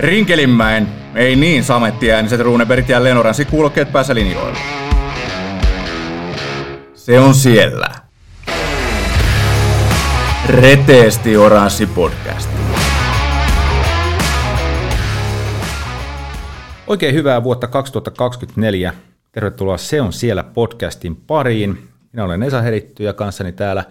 [0.00, 4.58] Rinkelinmäen, ei niin samettiääniset Runebergit ja Lenoransi kuulokkeet päässä linjoilla.
[6.94, 7.88] Se on siellä.
[10.48, 12.50] Reteesti Oranssi podcast.
[16.86, 18.92] Oikein hyvää vuotta 2024.
[19.32, 21.88] Tervetuloa Se on siellä podcastin pariin.
[22.12, 23.84] Minä olen Esa Heritty ja kanssani täällä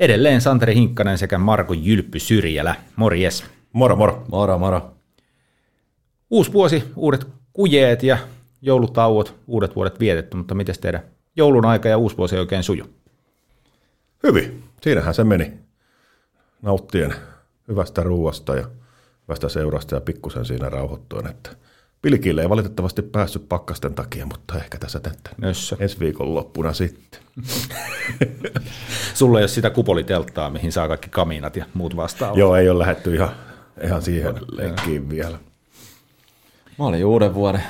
[0.00, 2.74] edelleen Santeri Hinkkanen sekä Marko Jylppy Syrjälä.
[2.96, 3.44] Morjes.
[3.72, 4.24] Moro, moro.
[4.30, 4.95] Moro, moro.
[6.30, 8.18] Uusi vuosi, uudet kujeet ja
[8.62, 11.02] joulutauot, uudet vuodet vietetty, mutta miten teidän
[11.36, 12.84] joulun aika ja uusi vuosi oikein suju?
[14.22, 14.64] Hyvin.
[14.82, 15.52] Siinähän se meni.
[16.62, 17.14] Nauttien
[17.68, 18.66] hyvästä ruuasta ja
[19.28, 21.50] hyvästä seurasta ja pikkusen siinä rauhoittuen, että
[22.02, 25.76] Pilkille ei valitettavasti päässyt pakkasten takia, mutta ehkä tässä tätä Nössö.
[25.80, 27.20] ensi viikon loppuna sitten.
[29.14, 32.38] Sulla ei ole sitä kupolitelttaa, mihin saa kaikki kaminat ja muut vastaavat.
[32.38, 33.30] Joo, ei ole lähetty ihan,
[33.84, 35.38] ihan siihen lenkkiin vielä.
[36.78, 37.62] Mä olin uuden vuoden,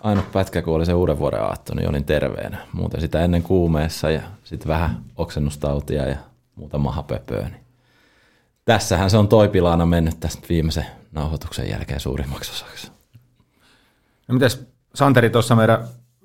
[0.00, 2.58] ainut pätkä kun oli se uuden vuoden aatto, niin olin terveenä.
[2.72, 6.16] Muuten sitä ennen kuumeessa ja sitten vähän oksennustautia ja
[6.54, 7.48] muuta mahapöpöä.
[7.48, 7.62] Niin
[8.64, 12.90] tässähän se on toipilaana mennyt tästä viimeisen nauhoituksen jälkeen suurimmaksi osaksi.
[14.28, 14.60] No mitäs
[14.94, 15.78] Santeri tuossa meidän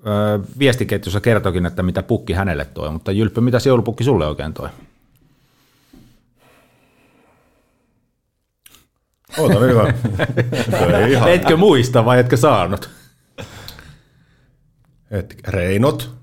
[0.07, 4.69] ö, viestiketjussa kertokin, että mitä pukki hänelle toi, mutta Jylppö, mitä joulupukki sulle oikein toi?
[9.37, 9.59] Oota
[10.99, 11.29] ei ihan.
[11.31, 12.89] Etkö muista vai etkö saanut?
[15.11, 16.15] Et, reinot,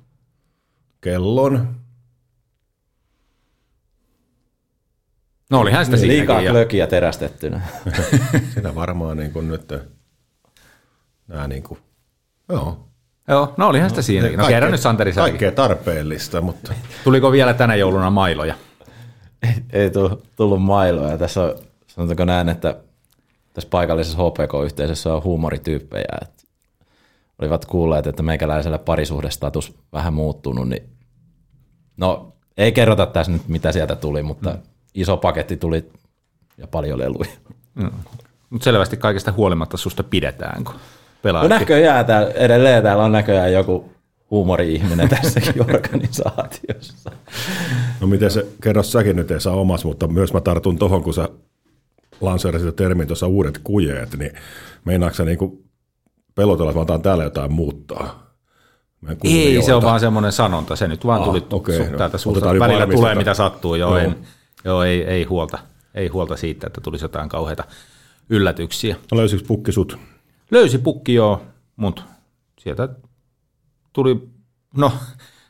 [1.01, 1.75] kellon,
[5.51, 6.45] No olihan sitä Liikaa siinäkin.
[6.47, 7.61] Ja, klökiä terästettynä.
[8.55, 9.73] sitä varmaan niin kuin nyt
[11.29, 11.81] nämä niin kuin,
[12.49, 12.89] joo.
[13.29, 14.37] joo, no olihan sitä siinäkin.
[14.39, 15.31] No Kaikkea- kerran nyt Santeri säkin.
[15.31, 16.73] Kaikkea tarpeellista, mutta
[17.05, 18.55] Tuliko vielä tänä jouluna mailoja?
[19.43, 21.19] ei, ei tu- tullut mailoja.
[21.19, 21.55] Tässä on,
[21.87, 22.77] sanotaanko näin, että
[23.55, 26.19] tässä paikallisessa HPK-yhteisössä on huumorityyppejä.
[26.23, 26.43] Että
[27.39, 30.83] olivat kuulleet, että meikäläisellä parisuhdestatus vähän muuttunut, niin
[31.97, 34.59] no ei kerrota tässä nyt, mitä sieltä tuli, mutta mm.
[34.95, 35.91] iso paketti tuli
[36.59, 37.31] ja paljon leluja.
[38.51, 40.81] Mutta selvästi kaikesta huolimatta susta pidetään, kun No
[41.23, 41.49] pelaat.
[41.49, 43.93] näköjään täällä, edelleen täällä on näköjään joku
[44.31, 47.11] huumori-ihminen tässäkin organisaatiossa.
[48.01, 51.15] No miten se, kerro säkin nyt ei saa omas, mutta myös mä tartun tohon, kun
[51.15, 51.29] sä
[52.21, 54.33] lanseerasit termin tuossa uudet kujeet, niin
[54.85, 55.65] meinaatko sä niinku
[56.35, 58.25] pelotella, että mä otan täällä jotain muuttaa?
[59.25, 60.77] Ei, se on vaan semmoinen sanonta.
[60.77, 61.99] Se nyt vaan Ah, tuli okay, no.
[61.99, 62.47] täältä suusta.
[62.59, 63.75] Välillä tulee mitä sattuu.
[63.75, 63.99] Joo, Joo.
[63.99, 64.17] en,
[64.65, 65.59] joo ei, ei, huolta,
[65.95, 67.65] ei huolta siitä, että tulisi jotain kauheita
[68.29, 68.97] yllätyksiä.
[69.13, 69.99] No löysikö pukki sut?
[70.51, 71.43] Löysi pukki joo,
[71.77, 72.03] mutta
[72.61, 72.89] sieltä
[73.93, 74.29] tuli,
[74.77, 74.93] no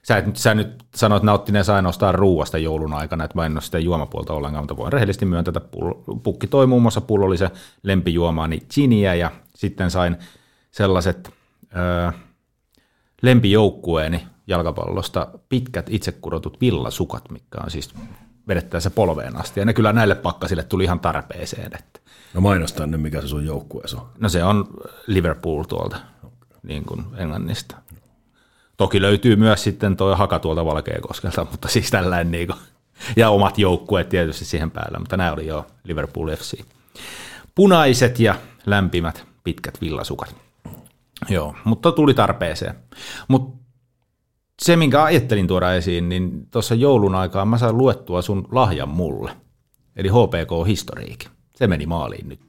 [0.03, 3.78] sä, et, sä nyt sanoit nauttineen ainoastaan ruuasta joulun aikana, että mä en ole sitä
[3.78, 5.69] juomapuolta ollenkaan, mutta voin rehellisesti myöntää, että
[6.22, 7.50] pukki toi muun muassa pullollisen
[7.82, 10.16] lempijuomaani giniä ja sitten sain
[10.71, 11.31] sellaiset
[11.77, 12.12] ö,
[13.22, 17.94] lempijoukkueeni jalkapallosta pitkät itsekudotut villasukat, mitkä on siis
[18.49, 19.61] vedettäessä polveen asti.
[19.61, 21.71] Ja ne kyllä näille pakkasille tuli ihan tarpeeseen.
[21.78, 22.00] Että.
[22.34, 24.06] No mainostan nyt, mikä se sun joukkueesi on.
[24.19, 24.66] No se on
[25.06, 25.97] Liverpool tuolta
[26.62, 27.76] niin kuin Englannista.
[28.77, 32.59] Toki löytyy myös sitten tuo haka tuolta Valkeakoskelta, mutta siis tällainen niin kuin,
[33.17, 36.61] ja omat joukkueet tietysti siihen päällä, mutta nämä oli jo Liverpool FC.
[37.55, 38.35] Punaiset ja
[38.67, 40.37] lämpimät pitkät villasukat.
[41.29, 42.75] Joo, mutta tuli tarpeeseen.
[43.29, 43.65] Mutta
[44.62, 49.31] se, minkä ajattelin tuoda esiin, niin tuossa joulun aikaan mä sain luettua sun lahjan mulle,
[49.97, 51.29] eli HPK-historiikin.
[51.55, 52.41] Se meni maaliin nyt.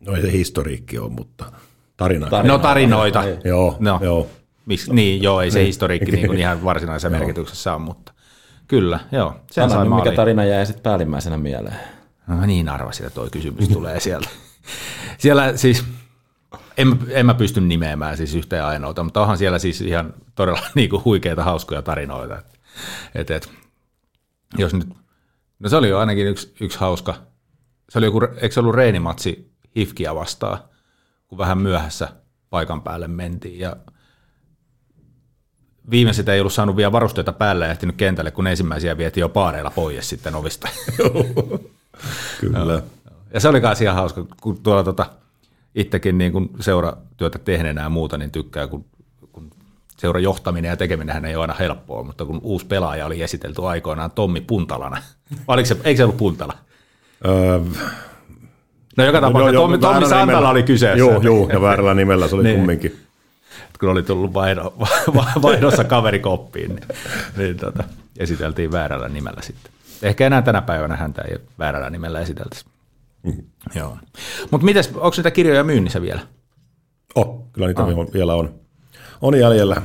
[0.00, 1.52] No ei se historiikki ole, mutta
[1.96, 2.28] tarina.
[2.42, 3.24] No tarinoita.
[3.44, 3.98] Joo, No.
[4.02, 4.26] joo.
[4.66, 8.12] Miks, niin, joo, ei se historiikki niin kuin ihan varsinaisessa merkityksessä on, mutta
[8.68, 9.36] kyllä, joo.
[9.50, 10.16] Sen Sano mikä maaliin.
[10.16, 11.76] tarina jäi sitten päällimmäisenä mieleen.
[12.26, 14.28] No, niin arvasin, että toi kysymys tulee sieltä.
[15.18, 15.84] Siellä siis,
[16.76, 20.60] en, en mä pysty nimeämään siis yhtä ja ainoata, mutta onhan siellä siis ihan todella
[20.74, 22.38] niin kuin huikeita, hauskoja tarinoita.
[22.38, 22.44] Et,
[23.14, 23.50] et, et,
[24.58, 24.88] jos nyt,
[25.58, 27.14] no se oli jo ainakin yksi, yksi hauska,
[27.88, 30.58] se oli joku, eikö se ollut reenimatsi Hifkiä vastaan,
[31.28, 32.08] kun vähän myöhässä
[32.50, 33.76] paikan päälle mentiin ja
[35.90, 39.70] viimeiset ei ollut saanut vielä varusteita päälle ja ehtinyt kentälle, kun ensimmäisiä vietiin jo paareilla
[39.70, 40.68] pois sitten ovista.
[42.40, 42.82] Kyllä.
[43.34, 45.06] Ja se oli myös ihan hauska, kun tuolla tota,
[45.74, 48.84] itsekin niin kun seuratyötä tehneenä ja muuta, niin tykkää, kun,
[49.32, 49.50] kun
[49.96, 54.10] seuran johtaminen ja tekeminen ei ole aina helppoa, mutta kun uusi pelaaja oli esitelty aikoinaan
[54.10, 54.96] Tommi Puntalana.
[55.48, 56.54] Oliko se, eikö se ollut Puntala?
[57.26, 57.60] Öö,
[58.96, 60.48] No joka tapauksessa Tommi, Tommi väärällä Santala nimellä.
[60.50, 60.98] oli kyseessä.
[60.98, 62.56] Joo, joo, ja väärällä nimellä se oli Niin.
[62.56, 62.96] kumminkin.
[63.82, 64.74] Kun oli tullut vaihdo,
[65.42, 66.88] vaihdossa kaverikoppiin, niin,
[67.36, 67.84] niin tota,
[68.18, 69.72] esiteltiin väärällä nimellä sitten.
[70.02, 72.64] Ehkä enää tänä päivänä häntä ei väärällä nimellä esiteltäisi.
[73.22, 73.44] Mm-hmm.
[73.74, 73.98] Joo.
[74.50, 76.20] Mutta mites, onko niitä kirjoja myynnissä vielä?
[77.14, 77.88] Oh, kyllä niitä ah.
[78.14, 78.54] vielä on.
[79.20, 79.82] On jäljellä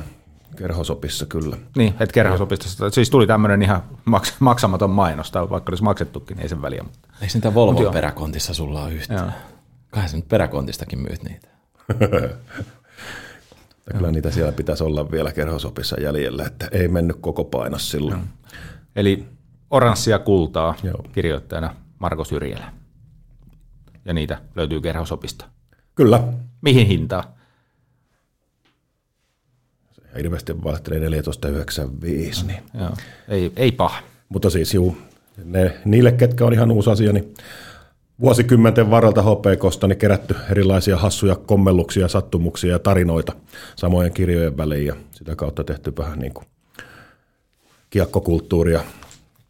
[0.56, 1.56] kerhosopissa kyllä.
[1.76, 2.90] Niin, että kerhosopistosta.
[2.90, 6.82] Siis tuli tämmöinen ihan maks- maksamaton mainos, tai vaikka olisi maksettukin, niin ei sen väliä.
[6.82, 7.08] Mutta.
[7.22, 9.34] Eikö niitä Volvon peräkontissa sulla ole yhtään?
[9.90, 11.48] Kai sä nyt peräkontistakin myyt niitä.
[13.96, 18.20] kyllä niitä siellä pitäisi olla vielä kerhosopissa jäljellä, että ei mennyt koko painos silloin.
[18.96, 19.24] Eli
[19.70, 21.04] oranssia kultaa Joo.
[21.12, 22.72] kirjoittajana Marko Syrjälä.
[24.04, 25.44] Ja niitä löytyy kerhosopista.
[25.94, 26.22] Kyllä.
[26.60, 27.24] Mihin hintaan?
[30.16, 32.62] Ilmeisesti vaihtelee 14,95, niin.
[32.74, 32.90] Joo.
[33.28, 34.00] Ei, ei paha.
[34.28, 34.96] Mutta siis juu,
[35.44, 37.34] ne, niille, ketkä on ihan uusi asia, niin
[38.20, 43.32] vuosikymmenten varrelta HPKsta niin kerätty erilaisia hassuja kommelluksia, sattumuksia ja tarinoita
[43.76, 46.46] samojen kirjojen väliin ja sitä kautta tehty vähän niin kuin
[47.90, 48.80] kiekkokulttuuria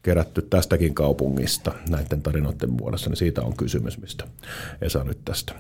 [0.02, 4.24] kerätty tästäkin kaupungista näiden tarinoiden muodossa, niin siitä on kysymys, mistä
[4.80, 5.54] Esa nyt tästä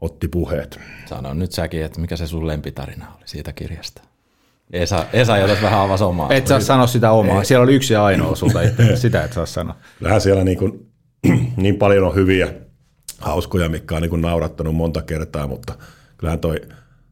[0.00, 0.80] otti puheet.
[1.06, 4.02] Sano nyt säkin, että mikä se sun lempitarina oli siitä kirjasta.
[4.72, 6.28] Esa, Esa jotas vähän avasi omaa.
[6.30, 7.44] Et saa sanoa sitä omaa.
[7.44, 8.96] Siellä oli yksi ja ainoa sulta itse.
[8.96, 9.76] Sitä et saa sanoa.
[9.98, 10.91] Kyllähän siellä niin, kuin,
[11.56, 12.54] niin paljon on hyviä,
[13.18, 15.74] hauskoja, mitkä on niin kuin naurattanut monta kertaa, mutta
[16.16, 16.60] kyllähän toi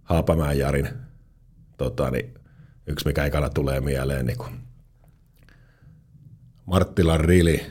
[0.03, 0.89] Haapamäen Jarin
[1.79, 2.35] tota, niin
[2.87, 4.53] yksi, mikä ikana tulee mieleen, niin kuin
[6.67, 7.67] Marttilan Rili,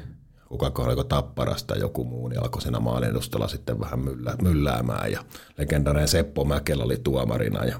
[0.47, 5.11] kuka oliko Tapparasta joku muu, niin alkoi siinä maan edustalla sitten vähän myllä, mylläämään.
[5.11, 5.23] Ja
[5.57, 7.79] legendainen Seppo Mäkelä oli tuomarina ja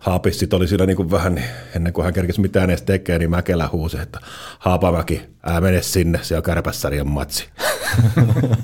[0.00, 1.44] Haapis sit oli siinä niin kuin vähän,
[1.76, 4.20] ennen kuin hän kerkesi mitään edes tekee, niin Mäkelä huusi, että
[4.58, 7.48] Haapamäki, ää mene sinne, se on kärpässarjan matsi.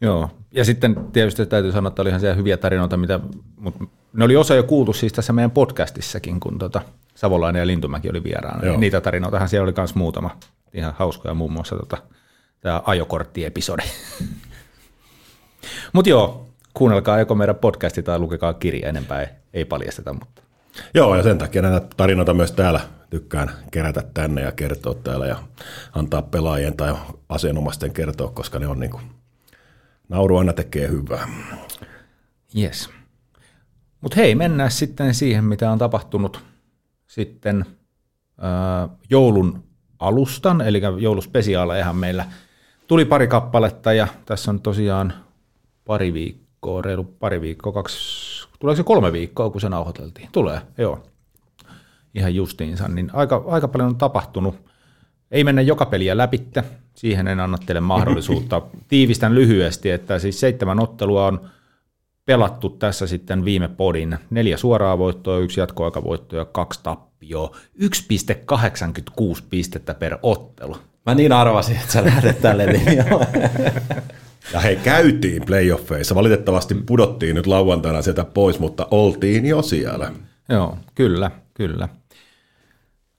[0.00, 0.30] Joo.
[0.52, 3.20] Ja sitten tietysti täytyy sanoa, että olihan siellä hyviä tarinoita, mitä,
[3.56, 6.80] mutta ne oli osa jo kuultu siis tässä meidän podcastissakin, kun tota
[7.14, 8.66] Savolainen ja Lintumäki oli vieraana.
[8.66, 8.76] Joo.
[8.76, 10.36] Niitä tarinoitahan siellä oli myös muutama
[10.72, 11.96] ihan hauskoja, muun muassa tota,
[12.60, 13.82] tämä ajokorttiepisodi.
[15.92, 20.12] mutta joo, kuunnelkaa joko meidän podcasti tai lukekaa kirja enempää, ei, ei paljasteta.
[20.12, 20.42] Mutta.
[20.94, 22.80] Joo, ja sen takia näitä tarinoita myös täällä
[23.10, 25.36] tykkään kerätä tänne ja kertoa täällä ja
[25.92, 26.94] antaa pelaajien tai
[27.28, 29.02] asianomaisten kertoa, koska ne on niin kuin,
[30.08, 31.28] nauru aina tekee hyvää.
[32.58, 32.90] Yes.
[34.00, 36.44] Mutta hei, mennään sitten siihen, mitä on tapahtunut
[37.06, 37.66] sitten
[38.40, 39.64] ää, joulun
[39.98, 42.24] alustan, eli jouluspesiaalejahan meillä
[42.86, 45.12] tuli pari kappaletta ja tässä on tosiaan
[45.84, 46.43] pari viikkoa,
[46.84, 47.98] reilu pari viikkoa, kaksi,
[48.58, 50.28] tuleeko se kolme viikkoa, kun se nauhoiteltiin?
[50.32, 51.06] Tulee, joo.
[52.14, 54.54] Ihan justiinsa, niin aika, aika paljon on tapahtunut.
[55.30, 56.64] Ei mennä joka peliä läpitte,
[56.94, 58.62] siihen en anna teille mahdollisuutta.
[58.88, 61.50] Tiivistän lyhyesti, että siis seitsemän ottelua on
[62.26, 64.18] pelattu tässä sitten viime podin.
[64.30, 67.56] Neljä suoraa voittoa, yksi jatkoaikavoitto ja kaksi tappioa.
[67.82, 70.76] 1,86 pistettä per ottelu.
[71.06, 73.26] Mä niin arvasin, että sä lähdet tälle linjalle.
[74.52, 76.14] Ja he käytiin playoffeissa.
[76.14, 80.12] Valitettavasti pudottiin nyt lauantaina sieltä pois, mutta oltiin jo siellä.
[80.48, 81.88] Joo, kyllä, kyllä.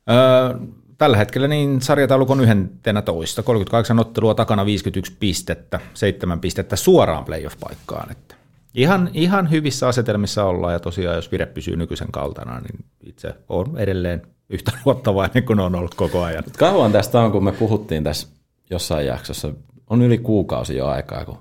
[0.10, 0.60] Öö,
[0.98, 8.12] tällä hetkellä niin sarjataulukon 11, 38 ottelua takana 51 pistettä, 7 pistettä suoraan playoff-paikkaan.
[8.12, 8.36] Että
[8.74, 13.78] ihan, ihan hyvissä asetelmissa ollaan ja tosiaan jos vire pysyy nykyisen kaltana, niin itse on
[13.78, 16.44] edelleen yhtä luottavainen kuin on ollut koko ajan.
[16.58, 18.28] Kauan tästä on, kun me puhuttiin tässä
[18.70, 19.54] jossain jaksossa,
[19.90, 21.38] on yli kuukausi jo aikaa, kun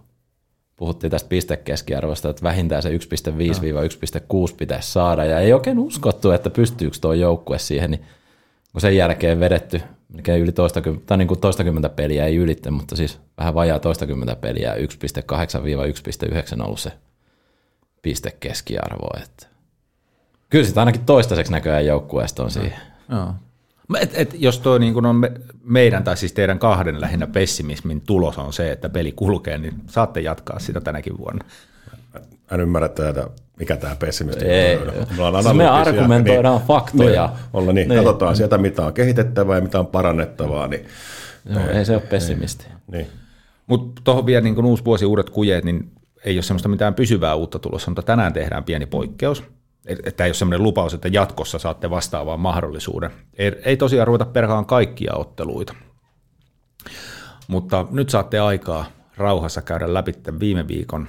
[0.76, 2.96] puhuttiin tästä pistekeskiarvosta, että vähintään se 1,5-1,6
[4.58, 8.04] pitäisi saada, ja ei oikein uskottu, että pystyykö tuo joukkue siihen, niin
[8.72, 12.96] kun sen jälkeen vedetty melkein yli toistakymmentä, tai niin kuin toistakymmentä peliä ei ylittä, mutta
[12.96, 14.78] siis vähän vajaa toistakymmentä peliä, 1,8-1,9
[16.52, 16.92] on ollut se
[18.02, 19.46] pistekeskiarvo, että
[20.50, 22.80] kyllä sitä ainakin toistaiseksi näköjään joukkueesta on siihen.
[23.10, 23.34] Joo.
[24.00, 25.32] Et, et, jos tuo niin on me,
[25.64, 30.20] meidän tai siis teidän kahden lähinnä pessimismin tulos on se, että peli kulkee, niin saatte
[30.20, 31.44] jatkaa sitä tänäkin vuonna.
[32.52, 33.26] En ymmärrä tätä,
[33.58, 34.76] mikä tämä pessimismi Ei.
[34.76, 34.86] on.
[34.86, 37.26] Me, siis me argumentoidaan niin, faktoja.
[37.26, 37.88] Niin, olla niin.
[37.88, 38.04] niin.
[38.04, 40.68] Katsotaan sieltä, mitä on kehitettävää ja mitä on parannettavaa.
[40.68, 40.86] Niin,
[41.44, 42.66] Joo, ei, ei se ole pessimisti.
[42.92, 43.06] Niin.
[43.66, 45.90] Mutta tuohon vielä niin uusi vuosi, uudet kujeet, niin
[46.24, 49.44] ei ole semmoista mitään pysyvää uutta tulossa, mutta tänään tehdään pieni poikkeus.
[49.86, 53.10] Että ei ole semmoinen lupaus, että jatkossa saatte vastaavaan mahdollisuuden.
[53.38, 55.74] Ei, ei tosiaan ruveta perkaan kaikkia otteluita.
[57.48, 58.86] Mutta nyt saatte aikaa
[59.16, 61.08] rauhassa käydä läpi viime viikon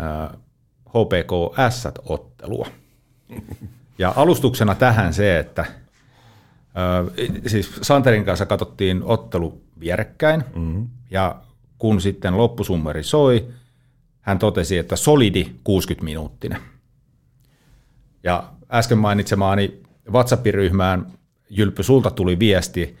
[0.00, 0.38] äh,
[0.88, 2.66] HPK S-ottelua.
[3.98, 10.88] Ja alustuksena tähän se, että äh, siis Santerin kanssa katsottiin ottelu vierekkäin, mm-hmm.
[11.10, 11.36] ja
[11.78, 13.48] kun sitten loppusummeri soi,
[14.20, 16.60] hän totesi, että solidi 60 minuuttinen.
[18.28, 19.80] Ja äsken mainitsemaani
[20.12, 21.06] WhatsApp-ryhmään
[21.50, 22.96] Jylppy, sulta tuli viesti,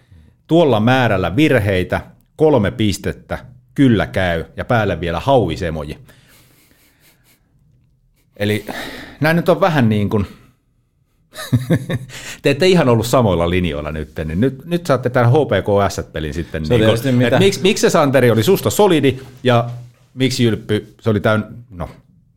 [0.46, 2.00] tuolla määrällä virheitä,
[2.36, 3.38] kolme pistettä
[3.74, 5.98] kyllä käy, ja päälle vielä hauisemoji.
[8.36, 8.66] Eli
[9.20, 10.26] näin nyt on vähän niin kuin,
[12.42, 16.66] te ette ihan ollut samoilla linjoilla nyt, niin nyt, nyt saatte tämän HPK-pelin sitten.
[16.66, 19.70] Se on niin mitä- että miksi, miksi se Santeri oli susta solidi ja
[20.14, 21.88] miksi Jylppy, se oli täynnä, no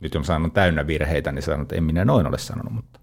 [0.02, 3.00] nyt on sanonut täynnä virheitä, niin sanon, että en minä noin ole sanonut, mutta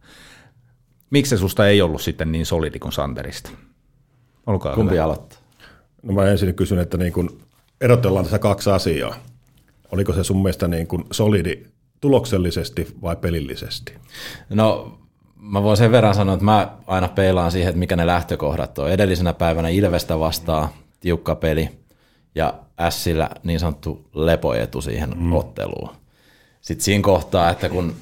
[1.10, 3.50] miksi se susta ei ollut sitten niin solidi kuin Santerista?
[4.46, 5.04] Olkaa Kumpi hyvä.
[5.04, 5.38] aloittaa?
[6.02, 7.40] No mä ensin kysyn, että niin kun
[7.80, 9.16] erotellaan tässä kaksi asiaa.
[9.92, 11.62] Oliko se sun mielestä niin kun solidi
[12.00, 13.94] tuloksellisesti vai pelillisesti?
[14.50, 14.98] No
[15.36, 18.90] mä voin sen verran sanoa, että mä aina peilaan siihen, että mikä ne lähtökohdat on.
[18.90, 21.68] Edellisenä päivänä Ilvestä vastaa tiukka peli
[22.34, 22.54] ja
[22.90, 25.32] Sillä niin sanottu lepoetu siihen mm.
[25.32, 25.90] otteluun.
[26.60, 27.94] Sitten siinä kohtaa, että kun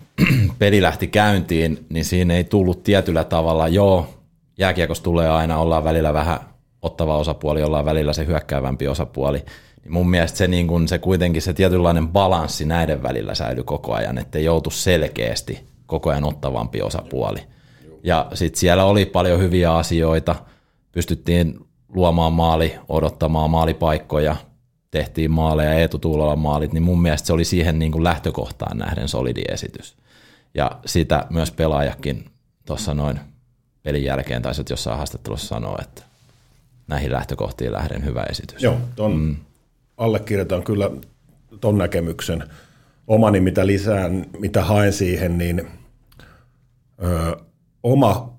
[0.58, 4.08] peli lähti käyntiin, niin siinä ei tullut tietyllä tavalla, joo,
[4.58, 6.40] jääkiekossa tulee aina, ollaan välillä vähän
[6.82, 9.38] ottava osapuoli, ollaan välillä se hyökkäävämpi osapuoli.
[9.82, 13.94] Niin mun mielestä se, niin kun, se kuitenkin se tietynlainen balanssi näiden välillä säilyi koko
[13.94, 17.38] ajan, ettei joutu selkeästi koko ajan ottavampi osapuoli.
[18.02, 20.34] Ja sitten siellä oli paljon hyviä asioita,
[20.92, 21.58] pystyttiin
[21.88, 24.36] luomaan maali, odottamaan maalipaikkoja,
[24.96, 29.08] tehtiin maaleja, Eetu Tuulolan maalit, niin mun mielestä se oli siihen niin kuin lähtökohtaan nähden
[29.08, 29.96] solidi esitys.
[30.54, 32.24] Ja sitä myös pelaajakin
[32.66, 33.20] tuossa noin
[33.82, 36.02] pelin jälkeen taisivat jossain haastattelussa sanoa, että
[36.88, 38.62] näihin lähtökohtiin lähden hyvä esitys.
[38.62, 39.36] Joo, ton mm.
[39.96, 40.90] allekirjoitan kyllä
[41.60, 42.44] ton näkemyksen.
[43.06, 45.66] Omani, mitä lisään, mitä haen siihen, niin
[47.02, 47.36] ö,
[47.82, 48.32] oma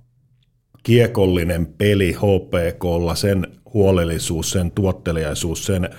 [0.83, 5.89] kiekollinen peli HPKlla, sen huolellisuus, sen tuotteliaisuus, sen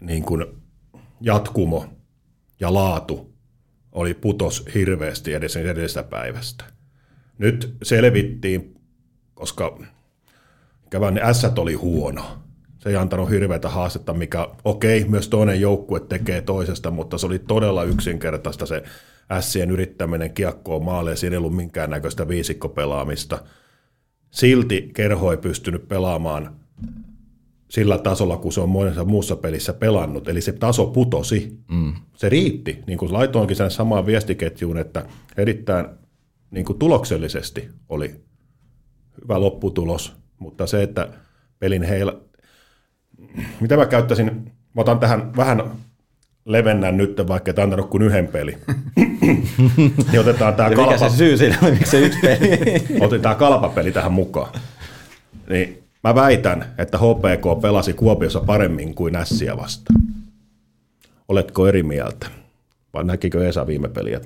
[0.00, 0.44] niin kuin
[1.20, 1.86] jatkumo
[2.60, 3.34] ja laatu
[3.92, 6.64] oli putos hirveästi edes edellisestä päivästä.
[7.38, 8.80] Nyt selvittiin,
[9.34, 9.78] koska
[10.90, 12.22] Kävän S oli huono.
[12.78, 17.38] Se ei antanut hirveätä haastetta, mikä okei, myös toinen joukkue tekee toisesta, mutta se oli
[17.38, 18.82] todella yksinkertaista se
[19.40, 23.38] Sien yrittäminen kiekkoon maalle, siinä ei ollut minkäännäköistä viisikkopelaamista.
[24.30, 26.56] Silti Kerho ei pystynyt pelaamaan
[27.68, 30.28] sillä tasolla, kun se on monessa muussa pelissä pelannut.
[30.28, 31.58] Eli se taso putosi.
[31.70, 31.92] Mm.
[32.16, 32.78] Se riitti.
[32.86, 35.06] Niin kuin laitoinkin sen samaan viestiketjuun, että
[35.36, 35.86] erittäin
[36.50, 38.14] niin kuin tuloksellisesti oli
[39.22, 41.08] hyvä lopputulos, mutta se, että
[41.58, 42.14] pelin heillä...
[43.60, 44.52] Mitä mä käyttäisin?
[44.74, 45.62] Mä otan tähän vähän
[46.44, 48.58] levennän nyt, vaikka et antanut kuin yhden pelin.
[50.12, 53.00] niin otetaan tämä kalpa, se syy siinä oli, miksi se yksi peli?
[53.00, 54.52] otetaan kalpapeli tähän mukaan.
[55.48, 60.00] Niin mä väitän, että HPK pelasi Kuopiossa paremmin kuin Ässiä vastaan.
[61.28, 62.26] Oletko eri mieltä?
[62.94, 64.20] Vai näkikö Esa viime peliä?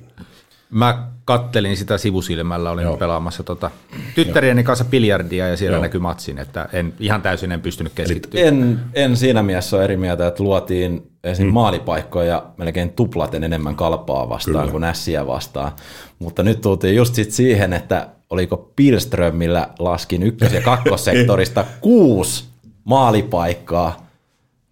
[0.69, 2.97] Mä kattelin sitä sivusilmällä, olin Joo.
[2.97, 3.71] pelaamassa tota,
[4.15, 5.81] tyttärieni kanssa biljardia ja siellä Joo.
[5.83, 8.47] näkyi matsin, että en, ihan täysin en pystynyt keskittymään.
[8.47, 11.47] En, en siinä mielessä ole eri mieltä, että luotiin esim.
[11.47, 11.53] Mm.
[11.53, 14.71] maalipaikkoja melkein tuplaten enemmän kalpaa vastaan Kyllä.
[14.71, 15.71] kuin ässiä vastaan.
[16.19, 22.45] Mutta nyt tultiin just sit siihen, että oliko Pilströmillä laskin ykkös- ja kakkossektorista kuusi
[22.83, 24.07] maalipaikkaa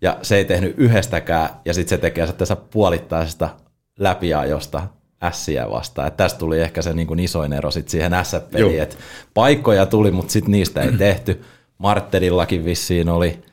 [0.02, 3.50] ja se ei tehnyt yhdestäkään ja sitten se tekee se tässä puolittaisesta
[4.00, 4.88] läpiajosta
[5.24, 6.08] ässiä vastaan.
[6.08, 8.24] Et tästä tuli ehkä se niin kuin isoin ero sit siihen Joo.
[8.24, 8.96] S-peliin, että
[9.34, 11.42] paikkoja tuli, mutta sitten niistä ei tehty.
[11.78, 13.44] Martelillakin vissiin oli,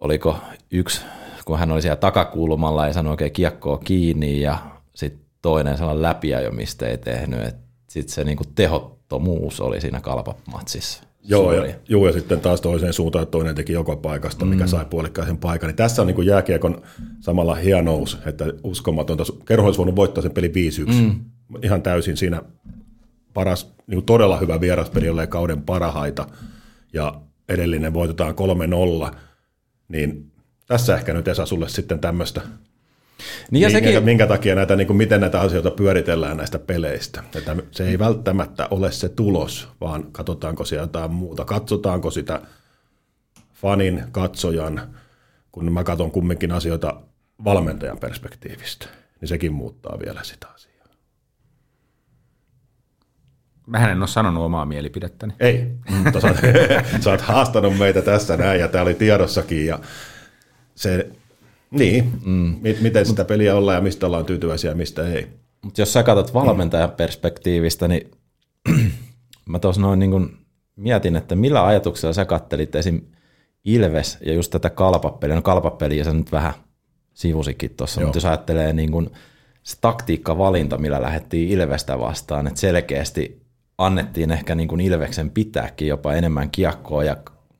[0.00, 0.38] oliko
[0.70, 1.00] yksi,
[1.44, 4.58] kun hän oli siellä takakulmalla, ei saanut oikein kiekkoa kiinni ja
[4.94, 7.65] sitten toinen sellainen läpiajo, mistä ei tehnyt.
[7.96, 11.02] Sitten se niin kuin tehottomuus oli siinä kalpamatsissa.
[11.24, 14.68] Joo, ja, joo, ja sitten taas toiseen suuntaan, että toinen teki joka paikasta, mikä Mm.
[14.68, 15.68] sai puolikkaisen paikan.
[15.68, 16.82] Niin tässä on niin jääkiekon
[17.20, 19.24] samalla hienous, että uskomatonta.
[19.44, 20.92] Kerho olisi voinut voittaa sen peli 5-1.
[20.92, 21.24] Mm.
[21.62, 22.42] Ihan täysin siinä
[23.34, 26.26] paras, niin kuin todella hyvä vieraspeli, jollei kauden parahaita.
[26.92, 28.34] Ja edellinen voitetaan
[29.10, 29.16] 3-0.
[29.88, 30.32] Niin
[30.66, 32.40] tässä ehkä nyt Esa sulle sitten tämmöistä
[33.50, 37.22] Niin ja minkä, sekin, minkä takia näitä, niin kuin miten näitä asioita pyöritellään näistä peleistä.
[37.36, 41.44] Että se ei välttämättä ole se tulos, vaan katsotaanko siellä jotain muuta.
[41.44, 42.40] Katsotaanko sitä
[43.54, 44.94] fanin, katsojan,
[45.52, 47.00] kun mä katson kumminkin asioita
[47.44, 48.86] valmentajan perspektiivistä,
[49.20, 50.76] niin sekin muuttaa vielä sitä asiaa.
[53.66, 55.34] Mä en ole sanonut omaa mielipidettäni.
[55.40, 55.66] Ei,
[56.04, 56.36] mutta sä oot,
[57.04, 59.78] sä oot haastanut meitä tässä näin ja tämä oli tiedossakin ja
[60.74, 61.10] se,
[61.70, 62.56] niin, mm.
[62.80, 65.26] miten sitä peliä ollaan ja mistä ollaan tyytyväisiä ja mistä ei.
[65.62, 68.10] Mutta jos sä katsot valmentajan perspektiivistä, niin
[69.48, 70.38] mä tuossa noin niin kun
[70.76, 73.00] mietin, että millä ajatuksella sä kattelit esim.
[73.64, 75.36] Ilves ja just tätä kalpapeliä.
[75.36, 76.54] No kalpapeliä sä nyt vähän
[77.14, 79.10] sivusikin tuossa, mutta jos ajattelee niin kun
[79.62, 83.42] se taktiikkavalinta, millä lähdettiin Ilvestä vastaan, että selkeästi
[83.78, 87.16] annettiin ehkä niin kun Ilveksen pitääkin jopa enemmän kiekkoa ja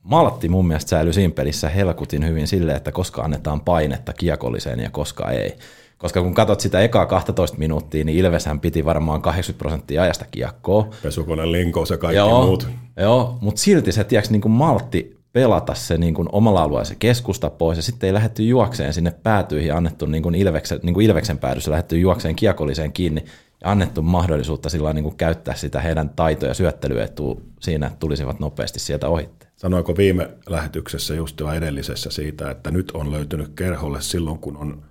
[0.07, 4.89] maltti mun mielestä säilyi siinä pelissä helkutin hyvin sille, että koska annetaan painetta kiekolliseen ja
[4.89, 5.57] koska ei.
[5.97, 10.87] Koska kun katsot sitä ekaa 12 minuuttia, niin Ilveshän piti varmaan 80 prosenttia ajasta kiekkoa.
[11.03, 12.67] Pesukone, linkous ja kaikki Joo, muut.
[12.97, 16.95] joo mutta silti se tiedätkö, niin kuin maltti pelata se niin kuin omalla alueella se
[16.99, 20.93] keskusta pois ja sitten ei lähdetty juokseen sinne päätyihin ja annettu niin kuin Ilveksen, niin
[20.93, 23.25] kuin Ilveksen päädyssä lähdetty juokseen kiekolliseen kiinni
[23.63, 28.79] ja annettu mahdollisuutta sillä niin kuin käyttää sitä heidän taitoja syöttelyetua siinä, että tulisivat nopeasti
[28.79, 29.36] sieltä ohitte.
[29.57, 34.83] Sanoiko viime lähetyksessä just jo edellisessä siitä, että nyt on löytynyt kerholle silloin, kun on,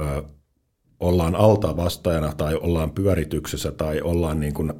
[0.00, 0.22] ö,
[1.00, 4.72] ollaan alta vastaajana tai ollaan pyörityksessä tai ollaan niin kuin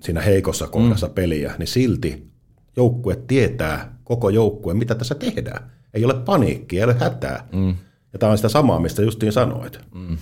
[0.00, 1.14] siinä heikossa kohdassa mm.
[1.14, 2.30] peliä, niin silti
[2.76, 5.70] joukkue tietää, koko joukkue, mitä tässä tehdään.
[5.94, 7.48] Ei ole paniikkia, ei ole hätää.
[7.52, 7.76] Mm.
[8.12, 9.80] Ja tämä on sitä samaa, mistä justiin sanoit.
[9.94, 10.16] Mm.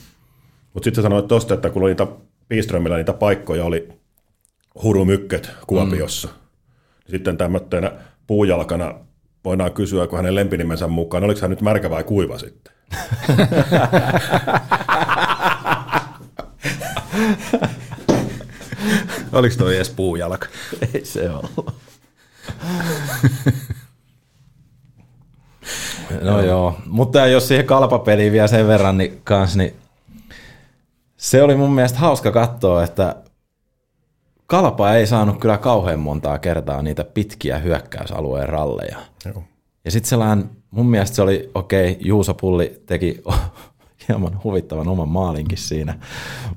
[0.75, 2.07] Mutta sitten sanoit tuosta, että kun oli niitä
[2.49, 3.89] Piströmillä niitä paikkoja oli
[4.83, 6.29] hurumykket Kuopiossa.
[6.29, 6.46] Mm.
[7.11, 7.93] Sitten tämmöisenä
[8.27, 8.95] puujalkana
[9.45, 12.73] voidaan kysyä, kun hänen lempinimensä mukaan, oliko hän nyt märkä vai kuiva sitten?
[19.33, 20.47] Oliko toi edes puujalka?
[20.95, 21.49] Ei se ole.
[26.21, 29.77] no joo, mutta jos siihen kalpapeliin vielä sen verran, niin, kans, niin
[31.17, 33.17] se oli mun mielestä hauska katsoa, että
[34.47, 38.99] Kalpa ei saanut kyllä kauhean montaa kertaa niitä pitkiä hyökkäysalueen ralleja.
[39.25, 39.43] Joo.
[39.85, 43.23] Ja sitten sellainen, mun mielestä se oli, okei, okay, Juuso Pulli teki
[44.09, 45.99] hieman huvittavan oman maalinkin siinä,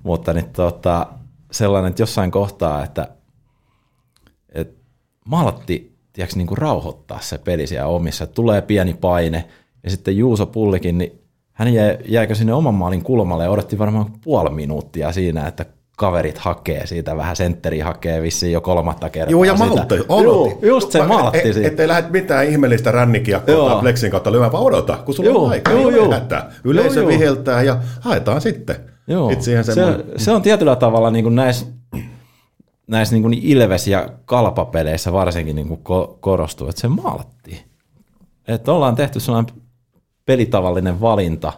[0.04, 1.08] mutta niin, tota,
[1.52, 3.08] sellainen, että jossain kohtaa, että,
[4.50, 4.84] että
[5.26, 9.46] maltti tiedätkö, niin kuin rauhoittaa se peli siellä omissa, että tulee pieni paine,
[9.84, 11.22] ja sitten Juuso Pullikin, niin
[11.54, 15.66] hän jäi, jäikö sinne oman maalin kulmalle ja odotti varmaan puoli minuuttia siinä, että
[16.00, 19.32] kaverit hakee siitä, vähän sentteri hakee vissiin jo kolmatta kertaa.
[19.32, 21.66] Joo, ja maltta, Joo, just se maltti et.
[21.66, 25.52] Ettei lähde mitään ihmeellistä rännikiekkoa tai pleksin kautta lyömään, vaan odota, kun sulla Joo, on
[25.52, 26.12] aika, joo, joo.
[26.12, 26.52] hätää.
[26.64, 28.76] Yleisö Joo, viheltää ja haetaan sitten.
[29.08, 29.76] Joo, se,
[30.18, 31.66] se on tietyllä tavalla niin kuin näissä,
[32.88, 37.66] näissä niin kuin Ilves- ja kalpapeleissä varsinkin niin kuin ko- korostuu, että se maltti.
[38.48, 39.56] Että ollaan tehty sellainen
[40.26, 41.54] pelitavallinen valinta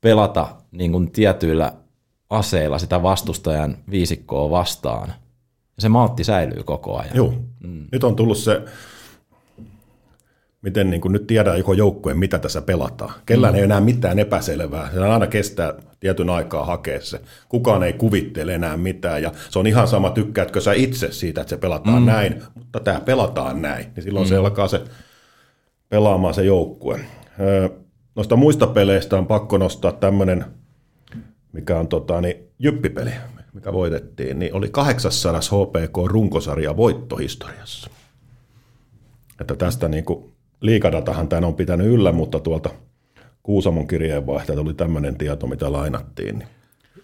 [0.00, 1.72] pelata niin kuin tietyillä
[2.34, 5.08] aseilla sitä vastustajan viisikkoa vastaan.
[5.76, 7.16] Ja se maltti säilyy koko ajan.
[7.16, 7.34] Joo.
[7.60, 7.86] Mm.
[7.92, 8.62] Nyt on tullut se,
[10.62, 13.12] miten niin kuin nyt tiedään joko joukkueen, mitä tässä pelataan.
[13.26, 13.58] Kellään mm.
[13.58, 14.90] ei enää mitään epäselvää.
[14.92, 17.20] Se aina kestää tietyn aikaa hakea se.
[17.48, 19.22] Kukaan ei kuvittele enää mitään.
[19.22, 22.06] Ja se on ihan sama, tykkäätkö sä itse siitä, että se pelataan mm.
[22.06, 23.86] näin, mutta tämä pelataan näin.
[23.96, 24.28] Niin silloin mm.
[24.28, 24.84] se alkaa se
[25.88, 27.00] pelaamaan se joukkue.
[28.14, 30.44] Noista muista peleistä on pakko nostaa tämmöinen,
[31.54, 33.10] mikä on tota, niin, jyppipeli,
[33.52, 37.90] mikä voitettiin, niin oli 800 HPK runkosarja voittohistoriassa.
[39.40, 42.70] Että tästä niin kuin, liikadatahan tämän on pitänyt yllä, mutta tuolta
[43.42, 46.38] Kuusamon kirjeenvaihtajalta tuli tämmöinen tieto, mitä lainattiin.
[46.38, 46.48] Niin.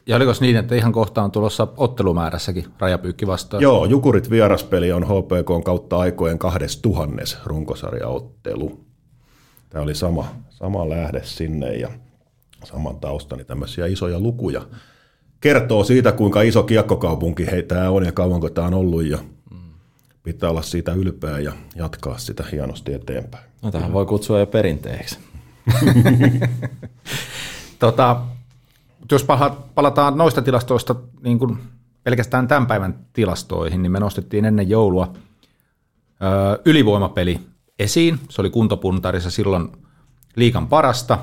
[0.06, 3.62] Ja oliko niin, että ihan kohta on tulossa ottelumäärässäkin rajapyykki vastaan?
[3.62, 8.80] Joo, Jukurit vieraspeli on HPK kautta aikojen 2000 runkosarjaottelu.
[9.70, 11.88] Tämä oli sama, sama lähde sinne ja
[12.64, 14.62] saman taustan, niin tämmöisiä isoja lukuja.
[15.40, 19.18] Kertoo siitä, kuinka iso kiekkokaupunki hei, tämä on ja kauanko tämä on ollut ja
[20.22, 23.44] pitää olla siitä ylpeä ja jatkaa sitä hienosti eteenpäin.
[23.62, 25.18] No tähän voi kutsua jo perinteeksi.
[27.78, 28.20] Tota,
[29.12, 31.58] jos pala- palataan noista tilastoista niin kuin
[32.02, 35.12] pelkästään tämän päivän tilastoihin, niin me nostettiin ennen joulua
[36.64, 37.40] ylivoimapeli
[37.78, 38.20] esiin.
[38.28, 39.68] Se oli kuntopuntarissa silloin
[40.36, 41.18] liikan parasta.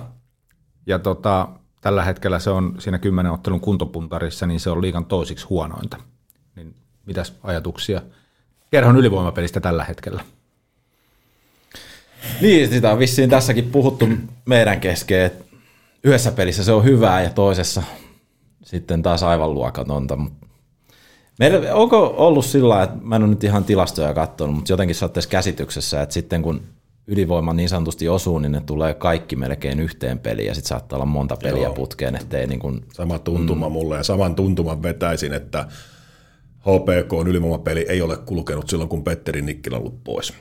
[0.88, 1.48] Ja tota,
[1.82, 5.98] tällä hetkellä se on siinä kymmenen ottelun kuntopuntarissa, niin se on liikan toisiksi huonointa.
[6.56, 8.02] Niin mitäs ajatuksia
[8.72, 10.24] kerhon ylivoimapelistä tällä hetkellä?
[12.42, 14.10] Niin, sitä on vissiin tässäkin puhuttu
[14.46, 15.44] meidän kesken, että
[16.04, 17.84] yhdessä pelissä se on hyvää ja toisessa
[18.64, 20.18] sitten taas aivan luokatonta.
[21.40, 25.30] Meillä, onko ollut sillä että mä en ole nyt ihan tilastoja katsonut, mutta jotenkin saattaisi
[25.30, 26.62] käsityksessä, että sitten kun
[27.08, 31.06] ylivoima niin sanotusti osuu, niin ne tulee kaikki melkein yhteen peliin ja sitten saattaa olla
[31.06, 31.74] monta peliä Joo.
[31.74, 33.74] putkeen, ettei niin kuin, Sama tuntuma mm.
[33.74, 35.68] mulle ja saman tuntuman vetäisin, että
[36.60, 40.34] HPK on ylivoimapeli ei ole kulkenut silloin, kun Petteri Nikkilä on ollut pois.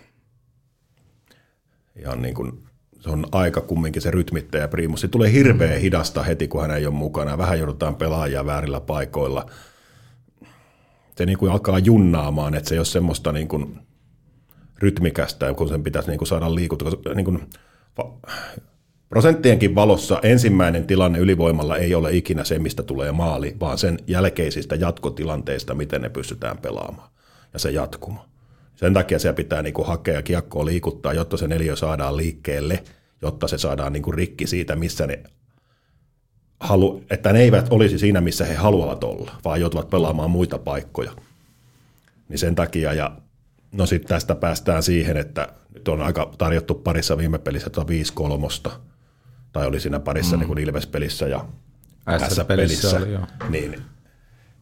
[1.96, 2.62] Ihan niin kuin,
[3.00, 5.00] se on aika kumminkin se rytmittäjä primus.
[5.00, 7.38] Se tulee hirveän hidasta heti, kun hän ei ole mukana.
[7.38, 9.46] Vähän joudutaan pelaajia väärillä paikoilla.
[11.16, 13.78] Se niin kuin alkaa junnaamaan, että se ei ole semmoista niin kuin
[14.78, 17.14] rytmikästä, kun sen pitäisi niin kuin saada liikuttua.
[17.14, 17.50] Niin kuin,
[19.08, 24.74] prosenttienkin valossa ensimmäinen tilanne ylivoimalla ei ole ikinä se, mistä tulee maali, vaan sen jälkeisistä
[24.74, 27.08] jatkotilanteista, miten ne pystytään pelaamaan.
[27.52, 28.28] Ja se jatkuma.
[28.74, 32.82] Sen takia siellä pitää niin kuin hakea kiekkoa liikuttaa, jotta se neliö saadaan liikkeelle,
[33.22, 35.22] jotta se saadaan niin kuin rikki siitä, missä ne
[36.60, 41.12] halu, että ne eivät olisi siinä, missä he haluavat olla, vaan joutuvat pelaamaan muita paikkoja.
[42.28, 43.16] Niin sen takia, ja
[43.72, 48.12] no sitten tästä päästään siihen, että nyt on aika tarjottu parissa viime pelissä tuota 5
[48.12, 48.70] kolmosta,
[49.52, 50.40] tai oli siinä parissa mm.
[50.40, 51.44] niin kuin Ilves-pelissä ja
[52.28, 53.26] S-pelissä oli, joo.
[53.48, 53.82] niin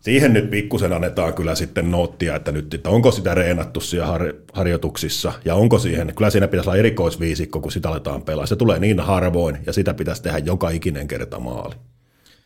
[0.01, 4.35] siihen nyt pikkusen annetaan kyllä sitten noottia, että nyt, että onko sitä reenattu siellä har,
[4.53, 8.47] harjoituksissa, ja onko siihen, kyllä siinä pitäisi olla erikoisviisikko, kun sitä aletaan pelaa.
[8.47, 11.75] Se tulee niin harvoin, ja sitä pitäisi tehdä joka ikinen kerta maali.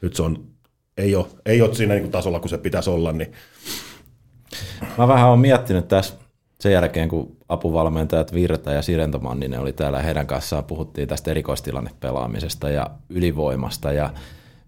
[0.03, 0.47] Nyt se on,
[0.97, 3.33] ei ole, ei ole siinä niin tasolla, kun se pitäisi olla, niin
[4.99, 6.15] Mä vähän olen miettinyt tässä
[6.61, 12.71] sen jälkeen, kun apuvalmentajat Virta ja Sirento Manninen oli täällä heidän kanssaan, puhuttiin tästä erikoistilannepelaamisesta
[12.71, 14.11] ja ylivoimasta ja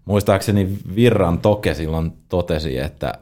[0.05, 3.13] muistaakseni Virran Toke silloin totesi, että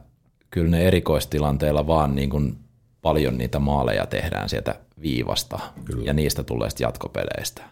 [0.50, 2.58] kyllä ne erikoistilanteilla vaan niin kuin
[3.02, 6.04] paljon niitä maaleja tehdään sieltä viivasta kyllä.
[6.04, 7.62] ja niistä tulee jatkopeleistä.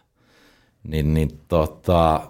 [0.82, 2.20] Niin, niin tota,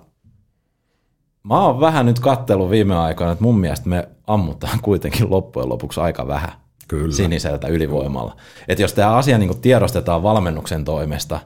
[1.43, 6.01] mä oon vähän nyt kattellut viime aikoina, että mun mielestä me ammutaan kuitenkin loppujen lopuksi
[6.01, 6.53] aika vähän
[6.89, 7.15] Kyllä.
[7.15, 8.37] siniseltä ylivoimalla.
[8.69, 11.41] Että jos tämä asia niin tiedostetaan valmennuksen toimesta,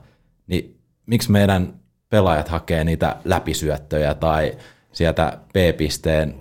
[0.47, 1.75] niin miksi meidän
[2.11, 4.57] pelaajat hakee niitä läpisyöttöjä tai
[4.93, 6.35] sieltä B-pisteen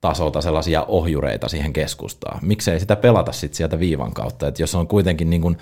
[0.00, 2.38] tasolta sellaisia ohjureita siihen keskustaan?
[2.42, 4.48] Miksei sitä pelata sitten sieltä viivan kautta?
[4.48, 5.56] Että jos on kuitenkin niin kuin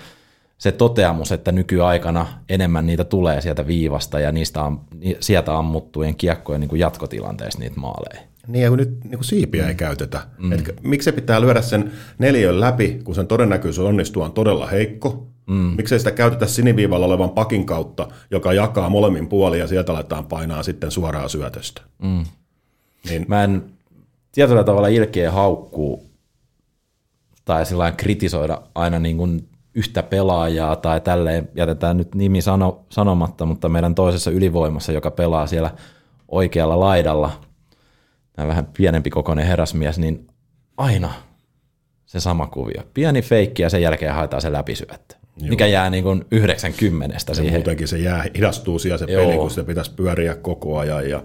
[0.57, 4.61] se toteamus, että nykyaikana enemmän niitä tulee sieltä viivasta ja niistä
[4.95, 8.30] ni- sieltä ammuttujen kiekkojen niin jatkotilanteessa niitä maaleja.
[8.47, 10.21] Niin kun nyt niin kuin siipiä ei käytetä.
[10.37, 10.51] Mm.
[10.51, 15.27] Et, miksi se pitää lyödä sen neljön läpi, kun sen todennäköisyys onnistua on todella heikko?
[15.47, 15.55] Mm.
[15.55, 20.63] Miksei sitä käytetä siniviivalla olevan pakin kautta, joka jakaa molemmin puolin ja sieltä aletaan painaa
[20.63, 21.81] sitten suoraan syötöstä?
[22.03, 22.25] Mm.
[23.09, 23.63] Niin, Mä en
[24.31, 26.11] tietyllä tavalla ilkeä haukkuu
[27.45, 33.45] tai sillä kritisoida aina niin kuin yhtä pelaajaa tai tälleen, jätetään nyt nimi sano, sanomatta,
[33.45, 35.71] mutta meidän toisessa ylivoimassa, joka pelaa siellä
[36.27, 37.31] oikealla laidalla,
[38.33, 40.27] tämä vähän pienempi kokoinen herrasmies, niin
[40.77, 41.13] aina
[42.05, 42.83] se sama kuvio.
[42.93, 45.15] Pieni feikki ja sen jälkeen haetaan se läpisyöttö,
[45.49, 47.53] mikä jää niin kuin 90 ja siihen.
[47.53, 49.25] muutenkin se jää, hidastuu siellä se Joo.
[49.25, 51.09] peli, kun se pitäisi pyöriä koko ajan.
[51.09, 51.23] Ja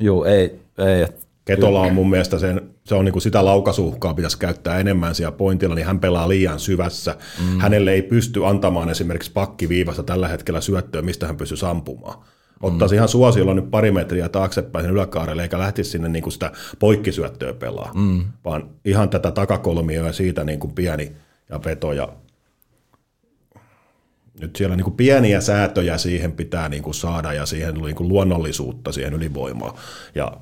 [0.00, 1.02] Joo, ei, ei.
[1.02, 5.14] et- Ketola on mun mielestä sen, se on niin kuin sitä laukasuhkaa pitäisi käyttää enemmän
[5.14, 7.16] siellä pointilla, niin hän pelaa liian syvässä.
[7.40, 7.60] Mm.
[7.60, 12.24] Hänelle ei pysty antamaan esimerkiksi pakkiviivasta tällä hetkellä syöttöä, mistä hän pystyy ampumaan.
[12.62, 16.52] Ottaisi ihan suosiolla nyt pari metriä taaksepäin sen yläkaarelle, eikä lähtisi sinne niin kuin sitä
[16.78, 18.24] poikkisyöttöä pelaa, mm.
[18.44, 21.12] vaan ihan tätä takakolmioa ja siitä niin kuin pieni
[21.50, 21.92] ja veto.
[21.92, 22.08] Ja
[24.40, 28.08] nyt siellä niin kuin pieniä säätöjä siihen pitää niin kuin saada ja siihen niin kuin
[28.08, 29.74] luonnollisuutta siihen ylivoimaan.
[30.14, 30.32] Ja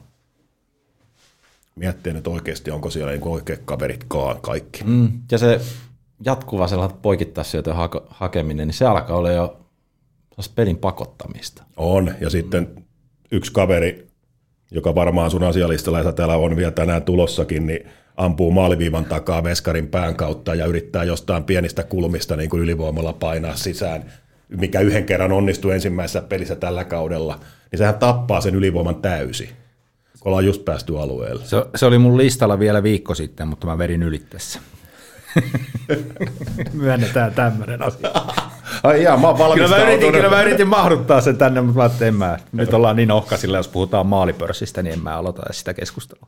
[1.77, 4.85] miettiä nyt oikeasti, onko siellä niin oikeat kaveritkaan kaikki.
[4.85, 4.91] Mm.
[4.91, 5.61] Mm, ja se
[6.25, 9.60] jatkuva sellainen poikittaisyötön hake- hakeminen, niin se alkaa olla jo
[10.31, 11.63] sellaista pelin pakottamista.
[11.77, 12.85] On, ja sitten
[13.33, 14.07] yksi kaveri,
[14.71, 19.89] joka varmaan sun asialistalla ja täällä on vielä tänään tulossakin, niin ampuu maaliviivan takaa veskarin
[19.89, 24.05] pään kautta ja yrittää jostain pienistä kulmista niin kuin ylivoimalla painaa sisään,
[24.49, 27.41] mikä yhden kerran onnistui ensimmäisessä pelissä tällä kaudella,
[27.71, 29.51] niin sehän tappaa sen ylivoiman täysi,
[30.21, 31.45] kun ollaan just päästy alueelle.
[31.45, 34.61] Se, se oli mun listalla vielä viikko sitten, mutta mä verin yli tässä.
[36.73, 38.11] Myönnetään tämmöinen asia.
[38.83, 41.83] Ai jaa, mä oon Kyllä mä, yritin, kyllä mä yritin mahduttaa sen tänne, mutta mä
[41.83, 42.39] ajattelin, en mä.
[42.53, 46.27] Nyt ollaan niin ohkasilla, jos puhutaan maalipörssistä, niin en mä aloita edes sitä keskustelua.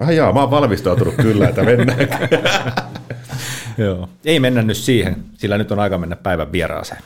[0.00, 1.98] Ai jaa, mä oon valmistautunut kyllä, että mennään.
[3.78, 4.08] Joo.
[4.24, 7.02] Ei mennä nyt siihen, sillä nyt on aika mennä päivän vieraaseen.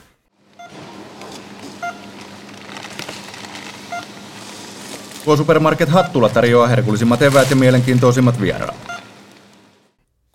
[5.24, 8.97] K-Supermarket Hattula tarjoaa herkullisimmat eväät ja mielenkiintoisimmat vieraat.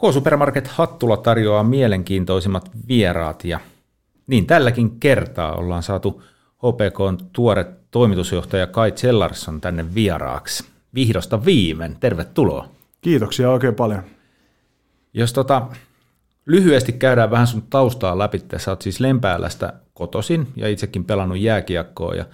[0.03, 3.59] K-Supermarket Hattula tarjoaa mielenkiintoisimmat vieraat ja
[4.27, 6.23] niin tälläkin kertaa ollaan saatu
[6.57, 10.65] HPKn tuore toimitusjohtaja Kai Zellarsson tänne vieraaksi.
[10.95, 12.69] Vihdosta viimein, tervetuloa.
[13.01, 14.03] Kiitoksia oikein paljon.
[15.13, 15.67] Jos tota,
[16.45, 22.15] lyhyesti käydään vähän sun taustaa läpi, sä oot siis Lempäälästä kotosin ja itsekin pelannut jääkiekkoa
[22.15, 22.25] ja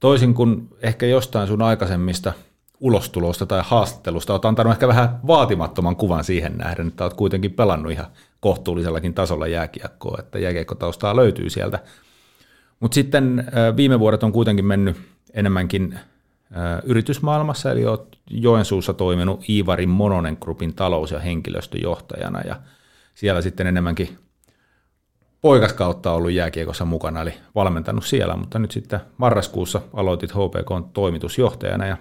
[0.00, 2.32] toisin kuin ehkä jostain sun aikaisemmista
[2.80, 7.92] ulostulosta tai haastattelusta, oot antanut ehkä vähän vaatimattoman kuvan siihen nähden, että oot kuitenkin pelannut
[7.92, 8.06] ihan
[8.40, 11.78] kohtuullisellakin tasolla jääkiekkoa, että jääkiekkotaustaa löytyy sieltä.
[12.80, 13.44] Mutta sitten
[13.76, 14.96] viime vuodet on kuitenkin mennyt
[15.34, 15.98] enemmänkin
[16.84, 22.56] yritysmaailmassa, eli olet Joensuussa toiminut Iivarin Mononen Groupin talous- ja henkilöstöjohtajana, ja
[23.14, 24.18] siellä sitten enemmänkin
[25.40, 31.96] poikaskautta ollut jääkiekossa mukana, eli valmentanut siellä, mutta nyt sitten marraskuussa aloitit HPK toimitusjohtajana, ja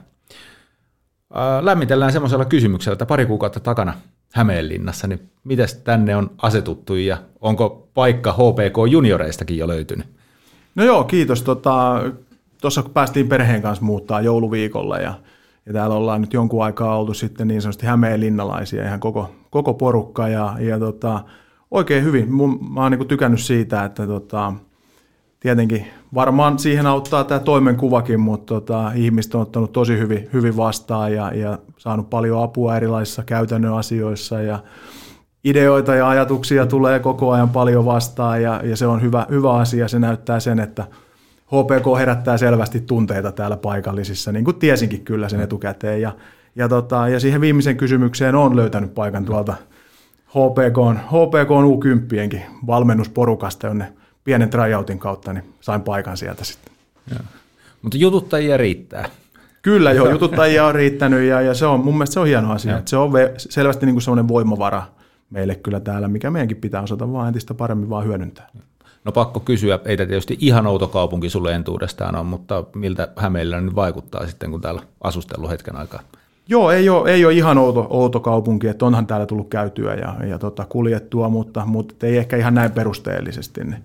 [1.34, 3.94] ää, lämmitellään semmoisella kysymyksellä, että pari kuukautta takana
[4.34, 10.08] Hämeenlinnassa, niin miten tänne on asetuttu ja onko paikka HPK junioreistakin jo löytynyt?
[10.76, 11.44] No joo, kiitos.
[11.44, 11.62] Tuossa
[12.62, 15.14] tota, kun päästiin perheen kanssa muuttaa jouluviikolla ja,
[15.66, 20.28] ja täällä ollaan nyt jonkun aikaa oltu sitten niin sanotusti Hämeenlinnalaisia, ihan koko, koko porukka
[20.28, 21.24] ja, ja tota,
[21.72, 22.34] oikein hyvin.
[22.34, 24.54] Mun, mä oon niin tykännyt siitä, että tota,
[25.40, 31.14] tietenkin varmaan siihen auttaa tämä toimenkuvakin, mutta tota, ihmiset on ottanut tosi hyvin, hyvin vastaan
[31.14, 34.60] ja, ja saanut paljon apua erilaisissa käytännön asioissa ja
[35.44, 39.88] ideoita ja ajatuksia tulee koko ajan paljon vastaan ja, ja se on hyvä, hyvä asia.
[39.88, 40.88] Se näyttää sen, että
[41.48, 46.02] HPK herättää selvästi tunteita täällä paikallisissa, niin kuin tiesinkin kyllä sen etukäteen.
[46.02, 46.12] Ja,
[46.56, 49.54] ja, tota, ja siihen viimeisen kysymykseen on löytänyt paikan tuolta
[50.28, 53.94] HPK, HPK U10 valmennusporukasta, jonne
[54.24, 56.74] pienen tryoutin kautta niin sain paikan sieltä sitten.
[57.10, 57.20] Ja.
[57.82, 59.10] Mutta jututtajia riittää.
[59.62, 62.78] Kyllä joo, jututtajia on riittänyt ja, ja se on, mun mielestä se on hieno asia.
[62.78, 64.84] Että se on ve, selvästi niin kuin sellainen voimavara
[65.30, 68.50] meille kyllä täällä, mikä meidänkin pitää osata vaan entistä paremmin vaan hyödyntää.
[69.06, 73.76] No pakko kysyä, ei tietysti ihan outo kaupunki sulle entuudestaan on, mutta miltä Hämeellä nyt
[73.76, 76.02] vaikuttaa sitten, kun täällä asustellut hetken aikaa?
[76.48, 80.16] Joo, ei ole, ei ole ihan outo, outo kaupunki, että onhan täällä tullut käytyä ja,
[80.28, 83.64] ja tota, kuljettua, mutta, mutta ei ehkä ihan näin perusteellisesti.
[83.64, 83.84] Niin,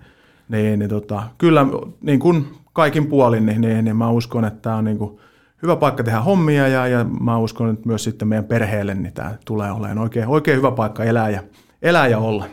[0.49, 1.65] niin, niin tota, kyllä
[2.01, 5.19] niin kuin kaikin puolin, niin, niin, niin mä uskon, että tämä on niin kuin
[5.61, 9.37] hyvä paikka tehdä hommia ja, ja mä uskon, että myös sitten meidän perheelle niin tämä
[9.45, 11.43] tulee olemaan oikein, oikein hyvä paikka elää ja,
[11.81, 12.45] elää ja olla.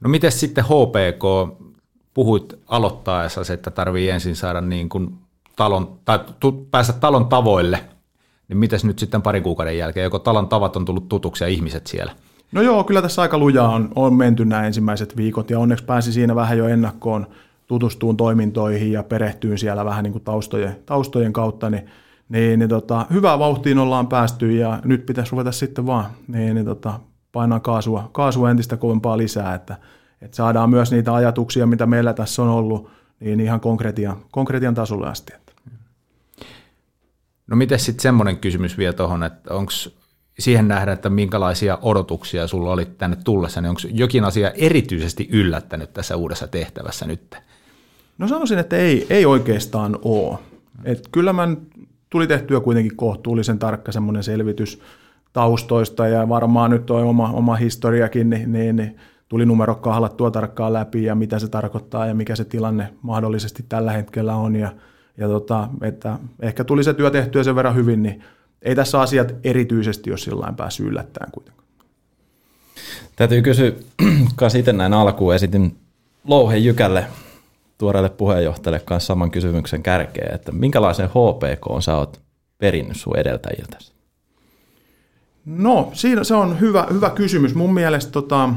[0.00, 1.56] No miten sitten HPK,
[2.14, 5.18] puhuit aloittaessa, että tarvii ensin saada niin kuin
[5.56, 6.18] talon, tai
[6.70, 7.84] päästä talon tavoille,
[8.48, 11.86] niin miten nyt sitten parin kuukauden jälkeen, joko talon tavat on tullut tutuksi ja ihmiset
[11.86, 12.12] siellä?
[12.52, 16.12] No joo, kyllä tässä aika lujaa on, on menty nämä ensimmäiset viikot ja onneksi pääsi
[16.12, 17.26] siinä vähän jo ennakkoon
[17.66, 21.86] tutustuun toimintoihin ja perehtyyn siellä vähän niin kuin taustojen, taustojen kautta, niin,
[22.28, 26.66] niin, niin tota, hyvää vauhtiin ollaan päästy ja nyt pitäisi ruveta sitten vaan niin, niin
[26.66, 27.00] tota,
[27.32, 29.76] painaa kaasua, kaasua entistä kovempaa lisää, että,
[30.22, 35.08] että saadaan myös niitä ajatuksia, mitä meillä tässä on ollut, niin ihan konkretian, konkretian tasolle
[35.08, 35.32] asti.
[37.46, 39.72] No miten sitten semmoinen kysymys vielä tuohon, että onko
[40.38, 45.92] siihen nähdä, että minkälaisia odotuksia sulla oli tänne tullessa, niin onko jokin asia erityisesti yllättänyt
[45.92, 47.36] tässä uudessa tehtävässä nyt?
[48.18, 50.38] No sanoisin, että ei, ei oikeastaan ole.
[50.84, 51.48] Et kyllä mä
[52.10, 54.80] tuli tehtyä kuitenkin kohtuullisen tarkka semmoinen selvitys
[55.32, 58.96] taustoista ja varmaan nyt tuo oma, oma historiakin, niin, niin, niin
[59.28, 63.92] tuli numero kahlattua tarkkaan läpi ja mitä se tarkoittaa ja mikä se tilanne mahdollisesti tällä
[63.92, 64.72] hetkellä on ja,
[65.18, 68.22] ja tota, että ehkä tuli se työ tehtyä sen verran hyvin, niin
[68.62, 71.66] ei tässä asiat erityisesti ole sillä päässyt yllättäen kuitenkaan.
[73.16, 73.72] Täytyy kysyä,
[74.36, 75.76] kanssa itse näin alkuun esitin
[76.24, 77.06] Louhe Jykälle,
[77.78, 82.20] tuoreelle puheenjohtajalle kanssa saman kysymyksen kärkeen, että minkälaisen HPK on sä oot
[82.58, 83.78] perinnyt sun edeltäjiltä?
[85.44, 87.54] No, siinä se on hyvä, hyvä kysymys.
[87.54, 88.50] Mun mielestä tota,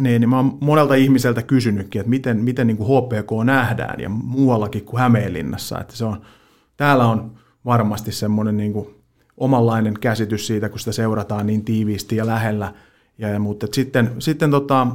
[0.00, 4.08] niin, niin mä oon monelta ihmiseltä kysynytkin, että miten, miten niin kuin HPK nähdään ja
[4.08, 5.80] muuallakin kuin Hämeenlinnassa.
[5.80, 6.20] Että se on,
[6.76, 8.97] täällä on varmasti semmoinen niin kuin
[9.38, 12.74] omanlainen käsitys siitä, kun sitä seurataan niin tiiviisti ja lähellä.
[13.18, 14.86] Ja, mutta sitten, sitten tota,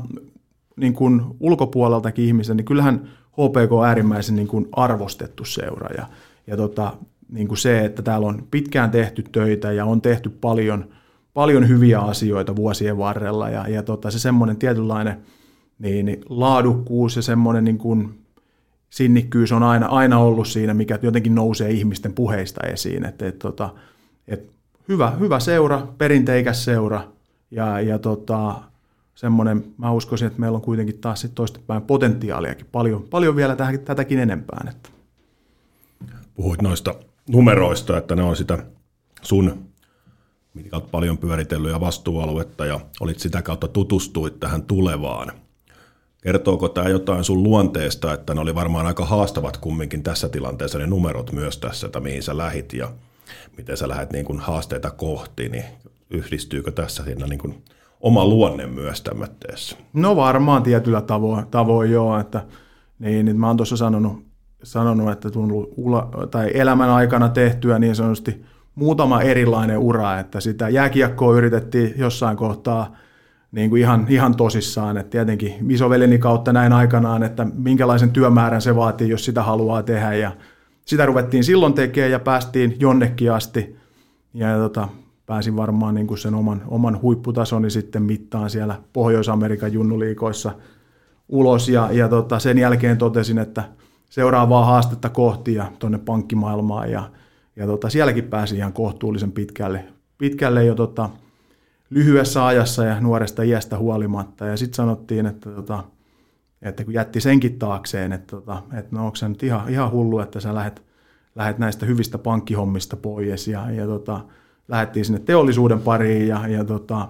[0.75, 5.89] niin kuin ulkopuoleltakin ihmisen, niin kyllähän HPK on äärimmäisen niin kuin arvostettu seura.
[5.97, 6.08] Ja,
[6.47, 6.93] ja tota,
[7.32, 10.86] niin kuin se, että täällä on pitkään tehty töitä ja on tehty paljon,
[11.34, 13.49] paljon hyviä asioita vuosien varrella.
[13.49, 15.17] Ja, ja tota, se semmoinen tietynlainen
[15.79, 18.19] niin, niin laadukkuus ja semmoinen niin kuin
[18.89, 23.06] sinnikkyys on aina, aina ollut siinä, mikä jotenkin nousee ihmisten puheista esiin.
[23.06, 23.69] Että, et, tota,
[24.27, 24.51] et
[24.88, 27.03] hyvä, hyvä seura, perinteikäs seura
[27.51, 28.55] ja, ja tota,
[29.15, 33.79] semmoinen, mä uskoisin, että meillä on kuitenkin taas sitten toistepäin potentiaaliakin paljon, paljon vielä tähän,
[33.79, 34.67] tätäkin enempään.
[34.67, 34.89] Että.
[36.36, 36.95] Puhuit noista
[37.29, 38.57] numeroista, että ne on sitä
[39.21, 39.73] sun
[40.53, 45.31] mitkä olet paljon pyöritellyt ja vastuualuetta ja olit sitä kautta tutustuit tähän tulevaan.
[46.21, 50.88] Kertooko tämä jotain sun luonteesta, että ne oli varmaan aika haastavat kumminkin tässä tilanteessa ne
[50.88, 52.91] numerot myös tässä, että mihin sä lähit ja
[53.58, 55.63] miten sä lähdet niin kuin haasteita kohti, niin
[56.10, 57.63] yhdistyykö tässä siinä niin kuin
[58.02, 59.78] oma luonne myös tämmöisessä?
[59.93, 62.46] No varmaan tietyllä tavoin, tavoin joo, että
[63.00, 64.26] niin, niin mä oon tuossa sanonut,
[64.63, 70.69] sanonut, että tullut ula, tai elämän aikana tehtyä niin sanotusti muutama erilainen ura, että sitä
[70.69, 72.96] jääkiekkoa yritettiin jossain kohtaa
[73.52, 78.76] niin kuin ihan, ihan tosissaan, että tietenkin isoveljeni kautta näin aikanaan, että minkälaisen työmäärän se
[78.76, 80.32] vaatii, jos sitä haluaa tehdä ja
[80.86, 83.76] sitä ruvettiin silloin tekemään ja päästiin jonnekin asti.
[84.34, 84.88] Ja tota,
[85.26, 90.52] pääsin varmaan niin kuin sen oman, oman huipputasoni sitten mittaan siellä Pohjois-Amerikan junnuliikoissa
[91.30, 91.69] ulos.
[91.69, 93.63] Ja, ja tota, sen jälkeen totesin, että
[94.10, 96.91] seuraavaa haastetta kohti ja tuonne pankkimaailmaan.
[96.91, 97.10] Ja,
[97.56, 99.86] ja tota, sielläkin pääsin ihan kohtuullisen pitkälle,
[100.17, 101.10] pitkälle jo tota,
[101.89, 104.46] lyhyessä ajassa ja nuoresta iästä huolimatta.
[104.46, 105.84] Ja sitten sanottiin, että, tota,
[106.63, 110.19] että kun jätti senkin taakseen, että, tota, että no onko se nyt ihan, ihan hullu,
[110.19, 110.84] että sä lähdet,
[111.36, 113.47] lähdet näistä hyvistä pankkihommista pois.
[113.47, 114.21] Ja, ja tota,
[114.67, 117.08] lähdettiin sinne teollisuuden pariin ja, ja, tota,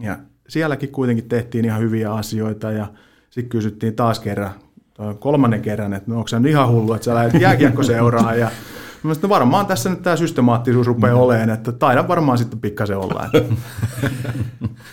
[0.00, 2.86] ja sielläkin kuitenkin tehtiin ihan hyviä asioita ja
[3.30, 4.50] sitten kysyttiin taas kerran,
[5.18, 8.50] kolmannen kerran, että no onko se nyt ihan hullu, että sä lähdet jääkiekkoseuraan ja
[9.02, 13.26] Mielestäni no varmaan tässä nyt tämä systemaattisuus rupeaa olemaan, että taidan varmaan sitten pikkasen olla.
[13.26, 13.54] Että.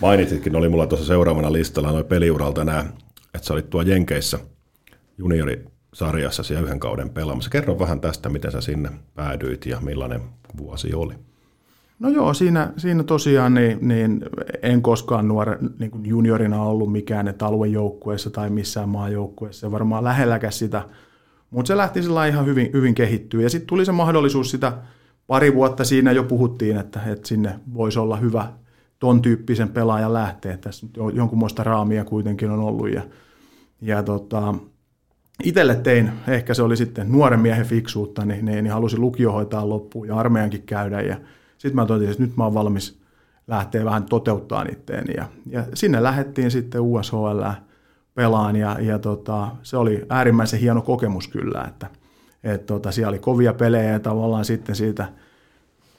[0.01, 2.85] Mainitsitkin, oli mulla tuossa seuraavana listalla noin peliuralta nämä,
[3.33, 4.39] että sä olit tuo Jenkeissä
[5.17, 7.49] juniorisarjassa siellä yhden kauden pelaamassa.
[7.49, 10.21] Kerro vähän tästä, miten sä sinne päädyit ja millainen
[10.57, 11.13] vuosi oli.
[11.99, 14.25] No joo, siinä, siinä tosiaan niin, niin
[14.61, 19.71] en koskaan nuore, niin kuin juniorina ollut mikään että aluejoukkueessa tai missään maajoukkueessa.
[19.71, 20.83] Varmaan lähelläkään sitä–
[21.49, 23.41] mutta se lähti sillä ihan hyvin, hyvin kehittyä.
[23.41, 24.73] Ja sitten tuli se mahdollisuus sitä
[25.27, 28.47] pari vuotta siinä jo puhuttiin, että, että sinne voisi olla hyvä
[28.99, 30.57] ton tyyppisen pelaajan lähteä.
[30.57, 32.93] Tässä nyt jonkunmoista raamia kuitenkin on ollut.
[32.93, 33.01] Ja,
[33.81, 34.55] ja tota,
[35.43, 39.69] itselle tein, ehkä se oli sitten nuoren miehen fiksuutta, niin, niin, niin halusin lukio hoitaa
[39.69, 41.01] loppuun ja armeijankin käydä.
[41.01, 41.17] Ja
[41.57, 42.99] sitten mä totesin, että nyt mä oon valmis
[43.47, 45.13] lähteä vähän toteuttaa itteeni.
[45.17, 47.43] Ja, ja sinne lähdettiin sitten USHL
[48.15, 51.87] pelaan ja, ja tota, se oli äärimmäisen hieno kokemus kyllä, että
[52.43, 55.09] et tota, siellä oli kovia pelejä ja tavallaan sitten siitä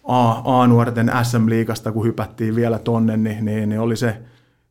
[0.05, 4.17] A-nuorten SM-liigasta, kun hypättiin vielä tonne, niin, niin, niin oli se,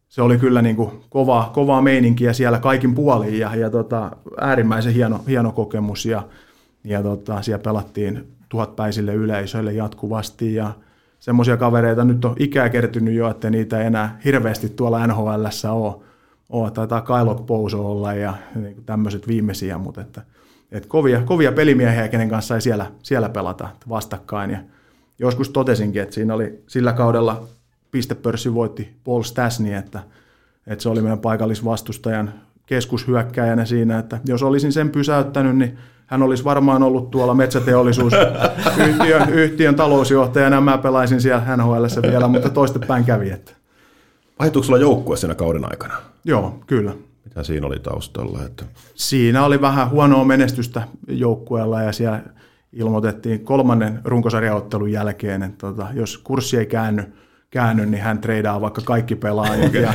[0.09, 4.11] se oli kyllä niin kuin kova, kovaa meininkiä siellä kaikin puolin ja, ja tota,
[4.41, 6.23] äärimmäisen hieno, hieno kokemus ja,
[6.83, 10.71] ja tota, siellä pelattiin tuhatpäisille yleisöille jatkuvasti ja
[11.19, 16.09] semmoisia kavereita nyt on ikää kertynyt jo, että niitä ei enää hirveästi tuolla NHL ole
[16.49, 20.21] ole, taitaa Kailok Pouso olla ja niin tämmöiset viimeisiä, mutta että,
[20.71, 24.51] että kovia, kovia pelimiehiä, kenen kanssa ei siellä, siellä pelata vastakkain.
[24.51, 24.59] Ja
[25.19, 27.43] joskus totesinkin, että siinä oli sillä kaudella
[27.91, 29.99] pistepörssi voitti Paul Stasny, että,
[30.67, 32.33] että se oli meidän paikallisvastustajan
[32.65, 39.75] keskushyökkäjänä siinä, että jos olisin sen pysäyttänyt, niin hän olisi varmaan ollut tuolla metsäteollisuusyhtiön yhtiön
[39.75, 43.29] talousjohtajana ja mä pelaisin siellä NHL vielä, mutta toistepäin kävi.
[43.29, 43.51] Että.
[44.39, 45.95] Vaihtuiko sulla joukkue siinä kauden aikana?
[46.25, 46.93] Joo, kyllä.
[47.25, 48.45] Mitä siinä oli taustalla?
[48.45, 48.65] Että...
[48.95, 52.21] Siinä oli vähän huonoa menestystä joukkueella ja siellä
[52.73, 57.13] ilmoitettiin kolmannen runkosarjaottelun jälkeen, että tota, jos kurssi ei käänny,
[57.49, 59.73] käänny, niin hän treidaa vaikka kaikki pelaajat.
[59.73, 59.93] Ja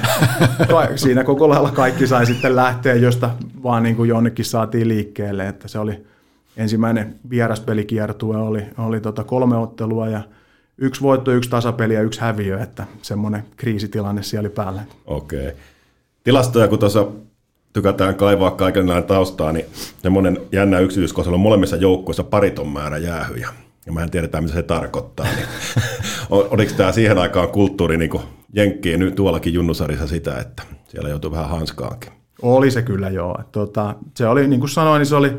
[0.69, 3.31] ka- siinä koko lailla kaikki sai sitten lähteä, josta
[3.63, 5.49] vaan niin kuin jonnekin saatiin liikkeelle.
[5.49, 6.05] Että se oli
[6.57, 10.23] ensimmäinen vieraspelikiertue, oli, oli tota kolme ottelua ja
[10.79, 14.83] yksi voitto, yksi tasapeli ja yksi häviö, että semmoinen kriisitilanne siellä oli päällä.
[15.07, 15.49] Okei.
[15.49, 15.53] Okay.
[16.25, 17.07] Tilastoja, kun tuossa
[17.75, 19.67] tykätään kaivaa kaiken näin taustaa, niin
[20.03, 23.49] semmoinen jännä yksityiskohta on molemmissa joukkueissa pariton määrä jäähyjä.
[23.87, 25.27] Ja mä en tiedetä, mitä se tarkoittaa.
[25.27, 25.47] Niin,
[26.51, 28.11] oliko tämä siihen aikaan kulttuuri niin
[28.53, 32.13] jenkkiin nyt tuollakin junnusarissa sitä, että siellä joutuu vähän hanskaankin?
[32.43, 33.39] Oli se kyllä joo.
[33.53, 35.33] Tota, se oli, niin kuin sanoin, niin se oli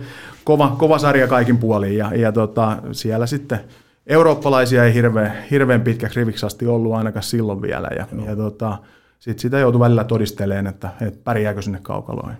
[0.44, 3.60] kova, kova sarja kaikin puolin ja, ja tota, siellä sitten
[4.08, 7.90] eurooppalaisia ei hirveän, hirveän pitkäksi riviksi asti ollut ainakaan silloin vielä.
[7.98, 8.78] Ja, ja tota,
[9.26, 12.34] sitten sitä joutui välillä todistelemaan, että, että pärjääkö sinne kaukaloon.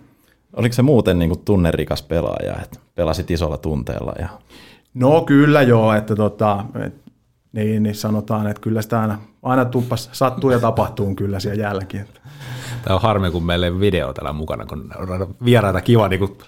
[0.52, 4.12] Oliko se muuten niin kuin tunnerikas pelaaja, että pelasit isolla tunteella?
[4.18, 4.28] Ja...
[4.94, 6.94] No kyllä joo, että tota, et,
[7.52, 12.06] niin, niin sanotaan, että kyllä sitä aina, aina tuppas sattuu ja tapahtuu kyllä siellä jälkeen.
[12.84, 14.90] Tämä on harmi, kun meillä ei video täällä mukana, kun
[15.44, 16.38] vieraita kiva niin kuin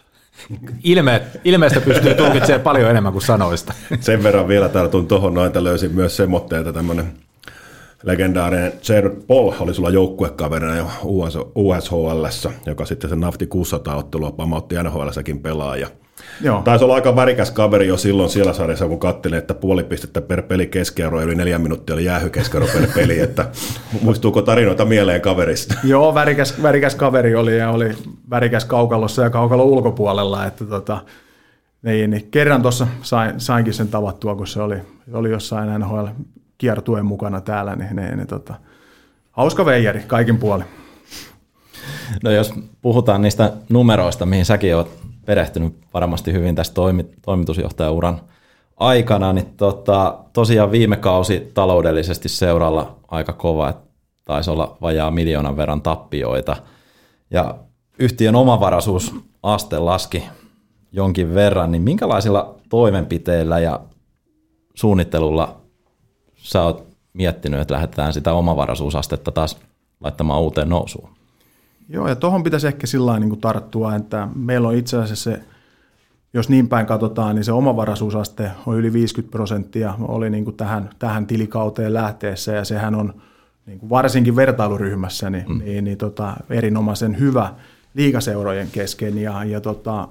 [0.85, 3.74] Ilme, ilmeistä pystyy tulkitsemaan paljon enemmän kuin sanoista.
[4.01, 7.12] Sen verran vielä tartun tuohon noin, että löysin myös semmoitteen, että tämmöinen
[8.02, 10.87] legendaarinen Jared Paul oli sulla joukkuekaverina jo
[11.54, 12.24] USHL,
[12.66, 15.88] joka sitten sen Nafti 600-ottelua pamautti NHLssäkin pelaaja.
[16.40, 16.62] Joo.
[16.62, 20.42] Taisi olla aika värikäs kaveri jo silloin siellä sarjassa, kun katselin, että puoli pistettä per
[20.42, 23.46] peli keskiarvo yli neljä minuuttia oli jäähy keskiarvo per peli, että
[24.02, 25.74] muistuuko tarinoita mieleen kaverista?
[25.84, 27.94] Joo, värikäs, värikäs kaveri oli ja oli
[28.30, 31.00] värikäs kaukalossa ja kaukalo ulkopuolella, että tota,
[31.82, 34.76] niin, niin kerran tuossa sain, sainkin sen tavattua, kun se oli,
[35.12, 36.06] oli jossain NHL
[36.59, 38.54] kiertuen mukana täällä, niin, niin, niin tota,
[39.31, 40.67] hauska veijari kaikin puolin.
[42.23, 44.88] No jos puhutaan niistä numeroista, mihin säkin olet
[45.27, 48.21] perehtynyt varmasti hyvin tässä toimi, toimitusjohtajauran
[48.77, 53.88] aikana, niin tota, tosiaan viime kausi taloudellisesti seuralla aika kova, että
[54.25, 56.56] taisi olla vajaa miljoonan verran tappioita.
[57.31, 57.54] Ja
[57.98, 60.25] yhtiön omavaraisuusaste laski
[60.92, 63.81] jonkin verran, niin minkälaisilla toimenpiteillä ja
[64.75, 65.61] suunnittelulla
[66.49, 69.59] sä oot miettinyt, että lähdetään sitä omavaraisuusastetta taas
[70.01, 71.09] laittamaan uuteen nousuun?
[71.88, 75.40] Joo, ja tuohon pitäisi ehkä sillä niin kuin tarttua, että meillä on itse asiassa se,
[76.35, 80.90] jos niin päin katsotaan, niin se omavaraisuusaste on yli 50 prosenttia, oli niin kuin tähän,
[80.99, 83.15] tähän tilikauteen lähteessä, ja sehän on
[83.67, 85.59] niin kuin varsinkin vertailuryhmässä, niin, mm.
[85.59, 87.55] niin, niin tota, erinomaisen hyvä
[87.94, 90.09] liikaseurojen kesken ja, ja, tota,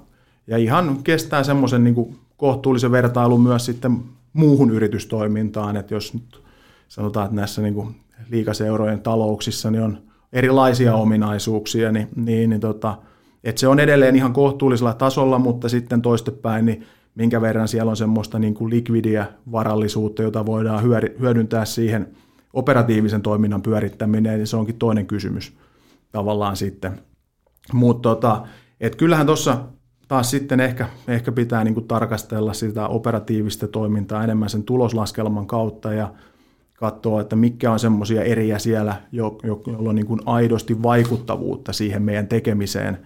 [0.48, 4.00] ja ihan kestää semmoisen niin kohtuullisen vertailun myös sitten
[4.38, 6.44] muuhun yritystoimintaan, että jos nyt
[6.88, 7.96] sanotaan, että näissä niin kuin
[8.30, 9.98] liikaseurojen talouksissa niin on
[10.34, 12.98] erilaisia ominaisuuksia, niin, niin, niin tota,
[13.44, 16.84] että se on edelleen ihan kohtuullisella tasolla, mutta sitten toistepäin, niin
[17.16, 20.84] minkä verran siellä on semmoista niin kuin likvidiä varallisuutta, jota voidaan
[21.20, 22.08] hyödyntää siihen
[22.54, 25.54] operatiivisen toiminnan pyörittäminen, niin se onkin toinen kysymys
[26.12, 26.92] tavallaan sitten.
[27.74, 28.48] Mutta tota,
[28.82, 29.58] et kyllähän tuossa
[30.08, 35.93] taas sitten ehkä, ehkä pitää niin kuin tarkastella sitä operatiivista toimintaa enemmän sen tuloslaskelman kautta
[35.93, 36.14] ja
[36.74, 41.74] katsoa, että mikä on semmoisia eriä siellä, jo, jo, joilla on niin kuin aidosti vaikuttavuutta
[41.74, 42.97] siihen meidän tekemiseen.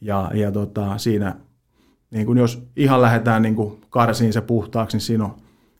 [0.00, 1.36] Ja, ja tota, siinä,
[2.10, 5.34] niin kuin jos ihan lähdetään niin kuin karsiin se puhtaaksi, niin siinä on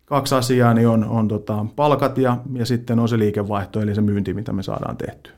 [0.04, 4.00] kaksi asiaa, niin on, on tota, palkat ja, ja sitten on se liikevaihto, eli se
[4.00, 5.32] myynti, mitä me saadaan tehtyä.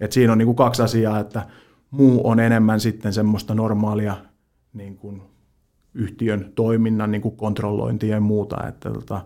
[0.00, 1.42] Et siinä on niin kuin kaksi asiaa, että
[1.90, 4.16] muu on enemmän sitten semmoista normaalia
[4.72, 5.22] niin kuin
[5.94, 9.24] yhtiön toiminnan niin kuin kontrollointia ja muuta, että tota,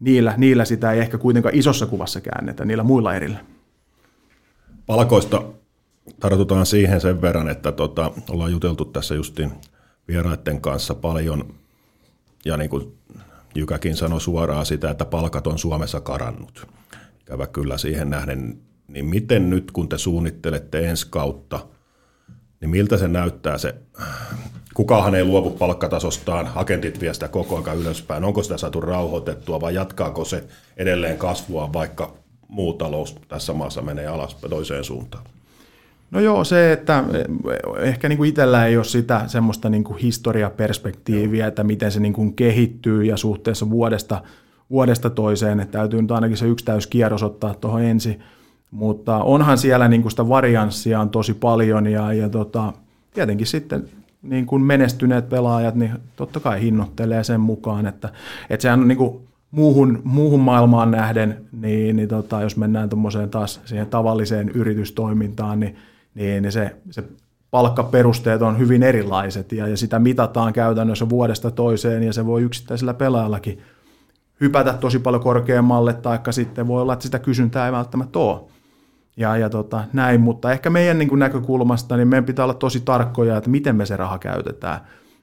[0.00, 3.44] niillä, niillä sitä ei ehkä kuitenkaan isossa kuvassa käännetä, niillä muilla erillä.
[4.86, 5.42] Palkoista
[6.20, 9.52] tartutaan siihen sen verran, että tota, ollaan juteltu tässä justiin
[10.08, 11.54] vieraiden kanssa paljon,
[12.44, 12.98] ja niin kuin
[13.54, 16.66] Jykäkin sanoi suoraan sitä, että palkat on Suomessa karannut.
[17.24, 21.66] Kävä kyllä siihen nähden, niin miten nyt kun te suunnittelette ensi kautta,
[22.60, 23.74] niin miltä se näyttää se
[24.74, 28.24] kukahan ei luovu palkkatasostaan, agentit vie sitä koko ajan ylöspäin.
[28.24, 30.44] Onko sitä saatu rauhoitettua vai jatkaako se
[30.76, 32.12] edelleen kasvua, vaikka
[32.48, 35.24] muu talous tässä maassa menee alas toiseen suuntaan?
[36.10, 37.04] No joo, se, että
[37.80, 42.12] ehkä niin kuin itsellä ei ole sitä semmoista niin kuin historiaperspektiiviä, että miten se niin
[42.12, 44.22] kuin kehittyy ja suhteessa vuodesta,
[44.70, 48.20] vuodesta toiseen, että täytyy nyt ainakin se yksi täyskierros ottaa tuohon ensin,
[48.70, 52.72] mutta onhan siellä niin kuin sitä varianssia on tosi paljon ja, ja tota,
[53.14, 53.88] tietenkin sitten
[54.22, 58.08] niin kuin menestyneet pelaajat, niin totta kai hinnoittelee sen mukaan, että,
[58.50, 63.30] että sehän on niin kuin muuhun, muuhun maailmaan nähden, niin, niin tota, jos mennään tuommoiseen
[63.30, 65.76] taas siihen tavalliseen yritystoimintaan, niin,
[66.14, 67.04] niin, niin se, se
[67.50, 72.94] palkkaperusteet on hyvin erilaiset ja, ja sitä mitataan käytännössä vuodesta toiseen ja se voi yksittäisellä
[72.94, 73.58] pelaajallakin
[74.40, 78.40] hypätä tosi paljon korkeammalle, taikka sitten voi olla, että sitä kysyntää ei välttämättä ole
[79.16, 82.80] ja, ja tota, näin, mutta ehkä meidän niin kuin näkökulmasta niin meidän pitää olla tosi
[82.80, 84.80] tarkkoja, että miten me se raha käytetään.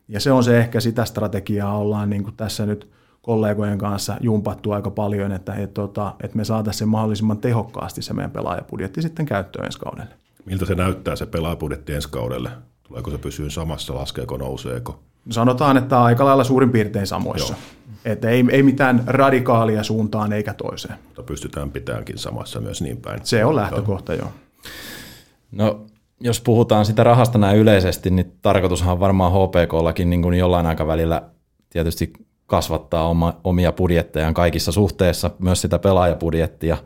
[0.07, 2.89] Ja se on se ehkä sitä strategiaa ollaan niin kuin tässä nyt
[3.21, 8.13] kollegojen kanssa jumpattu aika paljon, että, että, tota, että me saataisiin se mahdollisimman tehokkaasti se
[8.13, 10.13] meidän pelaajapudjetti sitten käyttöön ensi kaudelle.
[10.45, 12.49] Miltä se näyttää se pelaajapudjetti ensi kaudelle?
[12.87, 14.99] Tuleeko se pysyä samassa, laskeeko, nouseeko?
[15.29, 17.53] Sanotaan, että aika lailla suurin piirtein samoissa.
[17.53, 17.78] Joo.
[18.05, 20.95] Että ei, ei mitään radikaalia suuntaan eikä toiseen.
[21.05, 23.19] Mutta pystytään pitäänkin samassa myös niin päin.
[23.23, 24.31] Se on lähtökohta, joo.
[25.51, 25.85] No,
[26.19, 31.21] jos puhutaan sitä rahasta näin yleisesti, niin tarkoitushan on varmaan HPKllakin niin kuin jollain aikavälillä
[31.69, 32.13] tietysti
[32.45, 36.77] kasvattaa oma, omia budjettejaan kaikissa suhteissa, myös sitä pelaajapudjettia.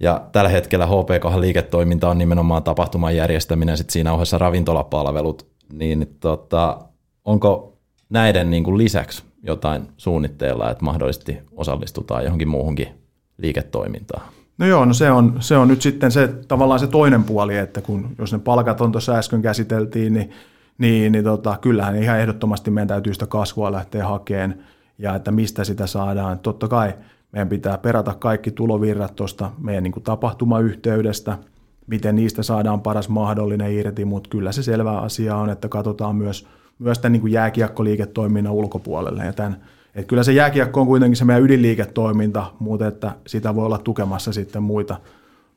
[0.00, 6.78] Ja tällä hetkellä HPK liiketoiminta on nimenomaan tapahtuman järjestäminen, sitten siinä ohessa ravintolapalvelut, niin tota,
[7.24, 7.78] onko
[8.10, 12.88] näiden niin kuin lisäksi jotain suunnitteilla, että mahdollisesti osallistutaan johonkin muuhunkin
[13.38, 14.22] liiketoimintaan?
[14.58, 17.80] No joo, no se on, se on nyt sitten se tavallaan se toinen puoli, että
[17.80, 20.30] kun jos ne palkat on tuossa äsken käsiteltiin, niin,
[20.78, 24.54] niin, niin tota, kyllähän ihan ehdottomasti meidän täytyy sitä kasvua lähteä hakemaan
[24.98, 26.38] ja että mistä sitä saadaan.
[26.38, 26.94] Totta kai
[27.32, 31.38] meidän pitää perata kaikki tulovirrat tuosta meidän niin kuin tapahtumayhteydestä,
[31.86, 36.46] miten niistä saadaan paras mahdollinen irti, mutta kyllä se selvä asia on, että katsotaan myös–
[36.78, 39.24] myös tämän niin kuin jääkiekkoliiketoiminnan ulkopuolelle.
[39.24, 39.56] Ja tämän,
[39.94, 44.32] että kyllä se jääkiekko on kuitenkin se meidän ydinliiketoiminta, mutta että sitä voi olla tukemassa
[44.32, 44.96] sitten muita,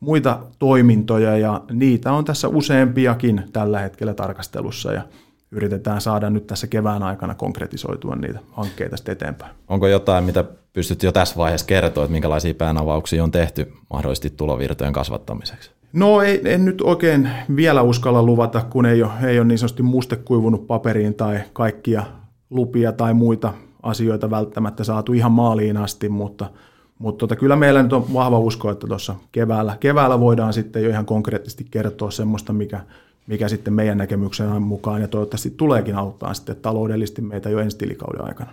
[0.00, 5.02] muita toimintoja ja niitä on tässä useampiakin tällä hetkellä tarkastelussa ja
[5.50, 9.54] yritetään saada nyt tässä kevään aikana konkretisoitua niitä hankkeita sitten eteenpäin.
[9.68, 14.92] Onko jotain, mitä pystyt jo tässä vaiheessa kertoa, että minkälaisia päänavauksia on tehty mahdollisesti tulovirtojen
[14.92, 15.70] kasvattamiseksi?
[15.92, 19.82] No ei, en nyt oikein vielä uskalla luvata, kun ei ole, ei ole niin sanotusti
[19.82, 22.02] muste kuivunut paperiin tai kaikkia
[22.50, 26.50] lupia tai muita asioita välttämättä saatu ihan maaliin asti, mutta,
[26.98, 30.90] mutta tota, kyllä meillä nyt on vahva usko, että tuossa keväällä, keväällä voidaan sitten jo
[30.90, 32.80] ihan konkreettisesti kertoa semmoista, mikä,
[33.26, 38.24] mikä sitten meidän näkemyksen mukaan ja toivottavasti tuleekin auttaa sitten taloudellisesti meitä jo ensi tilikauden
[38.24, 38.52] aikana.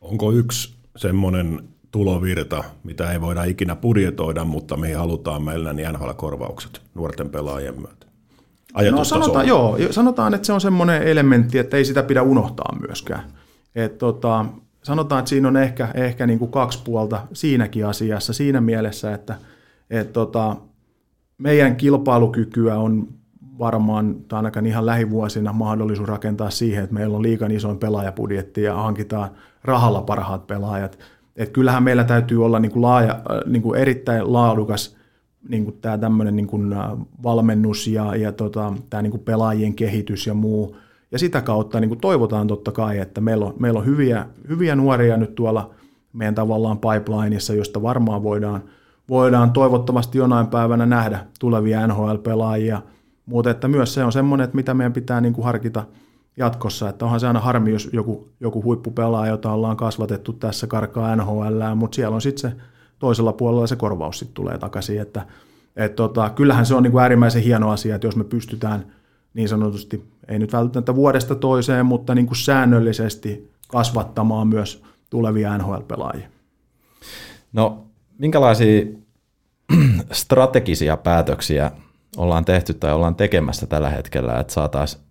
[0.00, 1.60] Onko yksi semmoinen
[1.96, 8.06] tulovirta, mitä ei voida ikinä budjetoida, mutta mihin halutaan meillä niin NHL-korvaukset nuorten pelaajien myötä.
[8.90, 13.22] No sanotaan, joo, sanotaan, että se on semmoinen elementti, että ei sitä pidä unohtaa myöskään.
[13.74, 14.44] Et tota,
[14.82, 19.36] sanotaan, että siinä on ehkä, ehkä niin kuin kaksi puolta siinäkin asiassa siinä mielessä, että,
[19.90, 20.56] et tota,
[21.38, 23.08] meidän kilpailukykyä on
[23.58, 28.74] varmaan, tai ainakaan ihan lähivuosina mahdollisuus rakentaa siihen, että meillä on liikan isoin pelaajapudjetti ja
[28.74, 29.30] hankitaan
[29.64, 30.98] rahalla parhaat pelaajat.
[31.36, 34.96] Et kyllähän meillä täytyy olla niin kuin laaja, äh, niin kuin erittäin laadukas
[35.48, 36.90] niin kuin tämä tämmöinen niin kuin äh,
[37.22, 40.76] valmennus ja, ja tota, tämä niin kuin pelaajien kehitys ja muu.
[41.12, 44.76] Ja sitä kautta niin kuin toivotaan totta kai, että meillä on, meillä on hyviä, hyviä
[44.76, 45.70] nuoria nyt tuolla
[46.12, 48.62] meidän tavallaan pipelineissa, josta varmaan voidaan,
[49.08, 52.82] voidaan toivottavasti jonain päivänä nähdä tulevia NHL-pelaajia.
[53.26, 55.84] Mutta että myös se on semmoinen, että mitä meidän pitää niin kuin harkita
[56.36, 61.16] jatkossa, että onhan se aina harmi, jos joku, joku huippupelaaja, jota ollaan kasvatettu tässä karkaa
[61.16, 62.56] NHL, mutta siellä on sitten se
[62.98, 65.26] toisella puolella se korvaus sitten tulee takaisin, että
[65.76, 68.86] et tota, kyllähän se on niin kuin äärimmäisen hieno asia, että jos me pystytään
[69.34, 76.28] niin sanotusti, ei nyt välttämättä vuodesta toiseen, mutta niin kuin säännöllisesti kasvattamaan myös tulevia NHL-pelaajia.
[77.52, 77.86] No,
[78.18, 78.86] minkälaisia
[80.12, 81.70] strategisia päätöksiä
[82.16, 85.05] ollaan tehty tai ollaan tekemässä tällä hetkellä, että saataisiin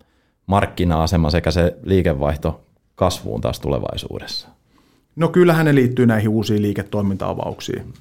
[0.47, 2.61] markkina-asema sekä se liikevaihto
[2.95, 4.47] kasvuun taas tulevaisuudessa?
[5.15, 7.93] No kyllähän ne liittyy näihin uusiin liiketoiminta-avauksiin,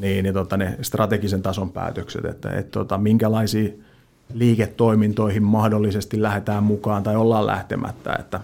[0.00, 3.84] niin, niin tota, ne strategisen tason päätökset, että et, tota, minkälaisiin
[4.34, 8.40] liiketoimintoihin mahdollisesti lähdetään mukaan tai ollaan lähtemättä, että,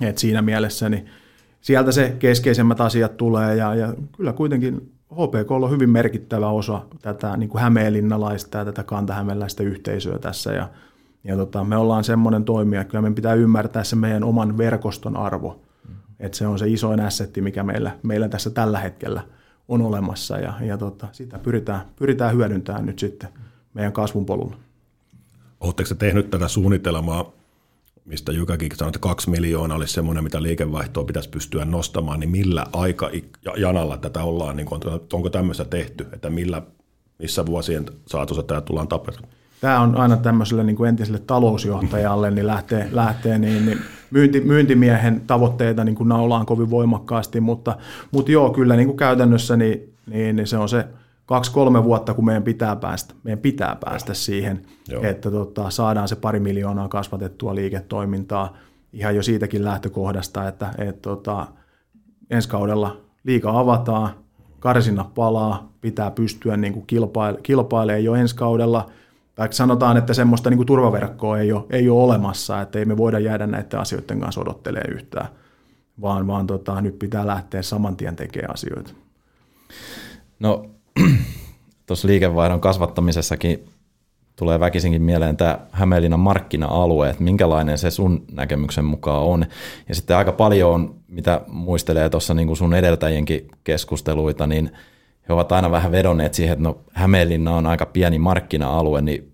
[0.00, 1.06] et siinä mielessä niin
[1.60, 7.36] sieltä se keskeisemmät asiat tulee ja, ja kyllä kuitenkin HPK on hyvin merkittävä osa tätä
[7.36, 10.68] niin kuin hämeenlinnalaista ja tätä kantahämeläistä yhteisöä tässä ja,
[11.28, 15.60] ja tota, me ollaan semmoinen toimija, kyllä meidän pitää ymmärtää se meidän oman verkoston arvo,
[16.20, 19.22] että se on se isoin assetti, mikä meillä, meillä tässä tällä hetkellä
[19.68, 23.28] on olemassa ja, ja tota, sitä pyritään, pyritään hyödyntämään nyt sitten
[23.74, 24.56] meidän kasvun polulla.
[25.60, 27.32] Oletteko tehnyt tätä suunnitelmaa,
[28.04, 32.66] mistä Jykäkin sanoi, että kaksi miljoonaa olisi semmoinen, mitä liikevaihtoa pitäisi pystyä nostamaan, niin millä
[32.72, 33.10] aika
[33.56, 34.68] janalla tätä ollaan, niin
[35.12, 36.62] onko tämmöistä tehty, että millä,
[37.18, 39.37] missä vuosien saatossa tämä tullaan tapahtumaan?
[39.60, 43.78] Tämä on aina tämmöiselle niin kuin entiselle talousjohtajalle, niin lähtee, lähtee niin, niin
[44.10, 47.76] myynti, myyntimiehen tavoitteita niin kuin naulaan kovin voimakkaasti, mutta,
[48.10, 50.86] mutta joo, kyllä niin kuin käytännössä niin, niin, niin se on se
[51.26, 55.02] kaksi-kolme vuotta, kun meidän pitää päästä, meidän pitää päästä siihen, joo.
[55.02, 58.56] että tota, saadaan se pari miljoonaa kasvatettua liiketoimintaa
[58.92, 61.46] ihan jo siitäkin lähtökohdasta, että et, tota,
[62.30, 64.10] ensi kaudella liika avataan,
[64.60, 68.86] karsinna palaa, pitää pystyä niin kuin kilpaile, kilpailemaan jo ensi kaudella–
[69.38, 72.96] tai sanotaan, että semmoista niin kuin turvaverkkoa ei ole, ei ole olemassa, että ei me
[72.96, 75.28] voida jäädä näiden asioiden kanssa odottelemaan yhtään,
[76.00, 78.90] vaan, vaan tota, nyt pitää lähteä saman tien tekemään asioita.
[80.38, 80.64] No
[81.86, 83.64] tuossa liikevaihdon kasvattamisessakin
[84.36, 89.46] tulee väkisinkin mieleen tämä Hämeenlinnan markkina-alue, että minkälainen se sun näkemyksen mukaan on.
[89.88, 94.70] Ja sitten aika paljon on, mitä muistelee tuossa niin sun edeltäjienkin keskusteluita, niin–
[95.28, 99.32] he ovat aina vähän vedonneet siihen, että no Hämeenlinna on aika pieni markkina-alue, niin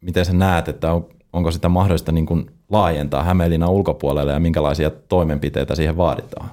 [0.00, 4.90] miten sä näet, että on, onko sitä mahdollista niin kuin laajentaa Hämeenlinnan ulkopuolelle ja minkälaisia
[4.90, 6.50] toimenpiteitä siihen vaaditaan?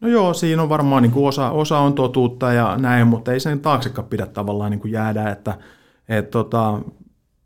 [0.00, 3.40] No joo, siinä on varmaan niin kuin osa, osa on totuutta ja näin, mutta ei
[3.40, 5.54] sen taaksekaan pidä tavallaan niin kuin jäädä, että
[6.08, 6.78] et tota,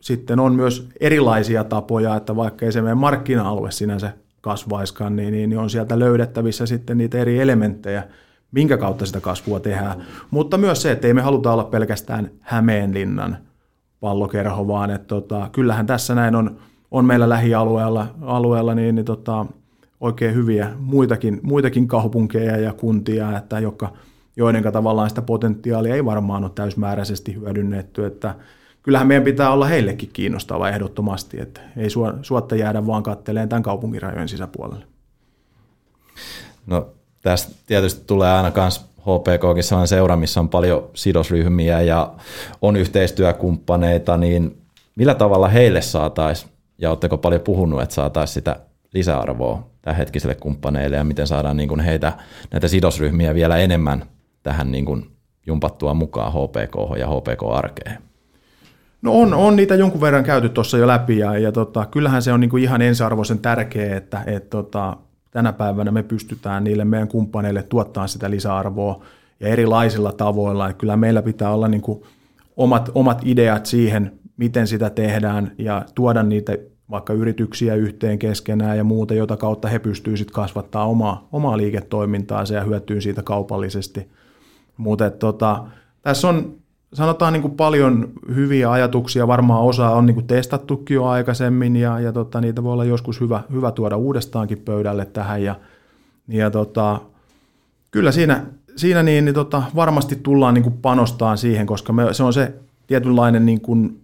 [0.01, 5.59] sitten on myös erilaisia tapoja, että vaikka ei se meidän markkina-alue sinänsä kasvaiskaan, niin, niin
[5.59, 8.03] on sieltä löydettävissä sitten niitä eri elementtejä,
[8.55, 10.05] minkä kautta sitä kasvua tehdään.
[10.31, 13.37] Mutta myös se, että ei me haluta olla pelkästään Hämeenlinnan
[14.01, 16.57] pallokerho, vaan että tota, kyllähän tässä näin on,
[16.91, 19.47] on meillä lähialueella alueella niin, niin tota,
[20.01, 23.93] oikein hyviä muitakin, muitakin kaupunkeja ja kuntia, että jotka,
[24.37, 28.35] joiden tavallaan sitä potentiaalia ei varmaan ole täysmääräisesti hyödynnetty, että
[28.83, 31.89] kyllähän meidän pitää olla heillekin kiinnostava ehdottomasti, että ei
[32.23, 34.85] suotta jäädä vaan katteleen tämän kaupungin sisäpuolelle.
[36.67, 36.89] No
[37.25, 42.13] Tästä tietysti tulee aina myös HPKkin sellainen seura, missä on paljon sidosryhmiä ja
[42.63, 44.59] on yhteistyökumppaneita, niin
[44.97, 48.57] millä tavalla heille saataisiin, ja oletteko paljon puhunut, että saataisiin sitä
[48.95, 49.67] lisäarvoa
[49.99, 52.13] hetkiselle kumppaneille ja miten saadaan niin kuin heitä,
[52.51, 54.05] näitä sidosryhmiä vielä enemmän
[54.43, 55.11] tähän niin kuin
[55.47, 57.99] jumpattua mukaan HPK ja HPK-arkeen?
[59.03, 62.33] No on, on niitä jonkun verran käyty tuossa jo läpi ja, ja tota, kyllähän se
[62.33, 64.97] on niin kuin ihan ensiarvoisen tärkeää, että et tota,
[65.35, 69.05] tänä päivänä me pystytään niille meidän kumppaneille tuottaa sitä lisäarvoa
[69.41, 70.69] ja erilaisilla tavoilla.
[70.69, 72.03] Että kyllä meillä pitää olla niin kuin
[72.57, 76.59] omat, omat ideat siihen, miten sitä tehdään ja tuoda niitä
[76.91, 82.65] vaikka yrityksiä yhteen keskenään ja muuta, jota kautta he pystyvät kasvattaa omaa, omaa liiketoimintaansa ja
[82.65, 84.09] hyötyy siitä kaupallisesti.
[84.77, 85.65] Mutta tota,
[86.03, 86.57] tässä on
[86.95, 92.01] sanotaan niin kuin paljon hyviä ajatuksia, varmaan osa on niin kuin testattukin jo aikaisemmin ja,
[92.01, 95.55] ja tota, niitä voi olla joskus hyvä, hyvä tuoda uudestaankin pöydälle tähän ja,
[96.29, 97.01] ja tota,
[97.91, 102.23] kyllä siinä, siinä niin, niin tota, varmasti tullaan niin kuin panostaa siihen, koska me, se
[102.23, 102.55] on se
[102.87, 104.01] tietynlainen niin kuin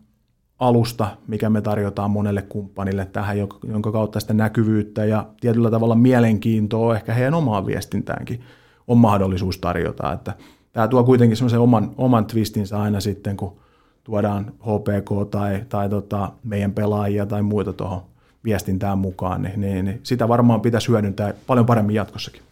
[0.59, 3.39] alusta, mikä me tarjotaan monelle kumppanille tähän,
[3.69, 8.41] jonka kautta sitä näkyvyyttä ja tietyllä tavalla mielenkiintoa ehkä heidän omaan viestintäänkin
[8.87, 10.13] on mahdollisuus tarjota.
[10.13, 10.35] Että
[10.73, 13.57] tämä tuo kuitenkin semmoisen oman, oman twistinsä aina sitten, kun
[14.05, 18.03] tuodaan HPK tai, tai tota meidän pelaajia tai muita tuohon
[18.45, 22.43] viestintään mukaan, niin, niin, niin sitä varmaan pitäisi hyödyntää paljon paremmin jatkossakin.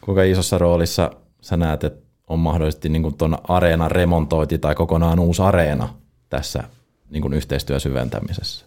[0.00, 1.10] Kuinka isossa roolissa
[1.40, 5.88] sä näet, että on mahdollisesti niin tuon areenan remontointi tai kokonaan uusi areena
[6.28, 6.64] tässä
[7.10, 8.66] niin kuin yhteistyön syventämisessä?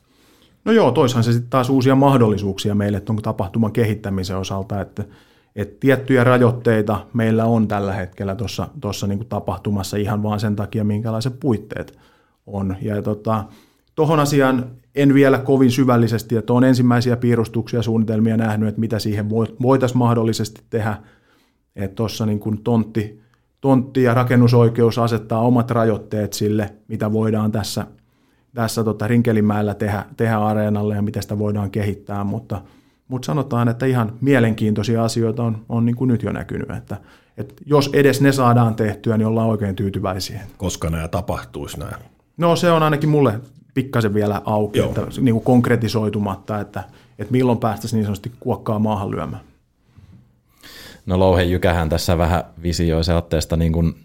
[0.66, 5.04] No joo, toisaan se sitten taas uusia mahdollisuuksia meille tuon tapahtuman kehittämisen osalta, että,
[5.56, 8.36] että tiettyjä rajoitteita meillä on tällä hetkellä
[8.82, 11.98] tuossa niin tapahtumassa ihan vaan sen takia, minkälaiset puitteet
[12.48, 12.76] on.
[12.82, 13.44] Ja tota,
[13.96, 19.30] tuohon asiaan en vielä kovin syvällisesti, että on ensimmäisiä piirustuksia suunnitelmia nähnyt, että mitä siihen
[19.62, 20.98] voitaisiin mahdollisesti tehdä.
[21.76, 23.22] Että tuossa niin tontti,
[23.62, 27.88] tontti ja rakennusoikeus asettaa omat rajoitteet sille, mitä voidaan tässä,
[28.54, 32.62] tässä tota Rinkelimäellä tehdä, tehdä areenalle ja miten sitä voidaan kehittää, mutta,
[33.08, 36.98] mutta sanotaan, että ihan mielenkiintoisia asioita on, on niin kuin nyt jo näkynyt, että,
[37.38, 40.42] että jos edes ne saadaan tehtyä, niin ollaan oikein tyytyväisiä.
[40.58, 41.92] Koska nämä tapahtuisi nämä?
[42.38, 43.40] No se on ainakin mulle
[43.74, 44.88] pikkasen vielä auki, Joo.
[44.88, 46.84] että, niin kuin konkretisoitumatta, että,
[47.20, 49.44] että milloin päästäisiin niin sanotusti kuokkaa maahan lyömään.
[51.06, 53.96] No Louhe Jykähän tässä vähän visioi se otteesta niin kuin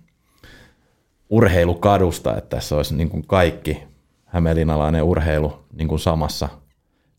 [1.31, 3.83] urheilukadusta, että tässä olisi niin kuin kaikki
[4.25, 6.49] hämeenlinnalainen urheilu niin kuin samassa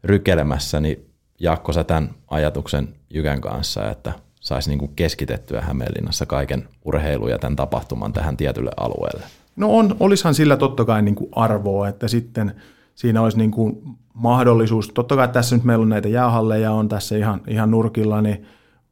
[0.03, 1.10] rykelemässä, niin
[1.41, 7.39] Jaakko sä tämän ajatuksen Jykän kanssa, että saisi niin kuin keskitettyä Hämeenlinnassa kaiken urheilu ja
[7.39, 9.23] tämän tapahtuman tähän tietylle alueelle?
[9.55, 12.55] No on, olisihan sillä totta kai niin kuin arvoa, että sitten
[12.95, 13.81] siinä olisi niin kuin
[14.13, 18.45] mahdollisuus, totta kai tässä nyt meillä on näitä jäähalleja, on tässä ihan, ihan nurkilla, niin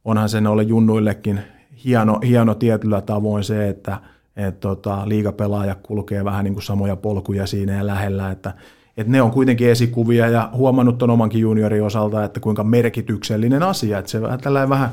[0.04, 1.40] onhan sen ole junnuillekin
[1.84, 4.00] hieno, hieno tietyllä tavoin se, että
[4.36, 8.54] et tota, liigapelaaja kulkee vähän niin kuin samoja polkuja siinä ja lähellä, että
[8.96, 13.98] et ne on kuitenkin esikuvia ja huomannut tuon omankin juniorin osalta, että kuinka merkityksellinen asia,
[13.98, 14.90] että se vähän vähän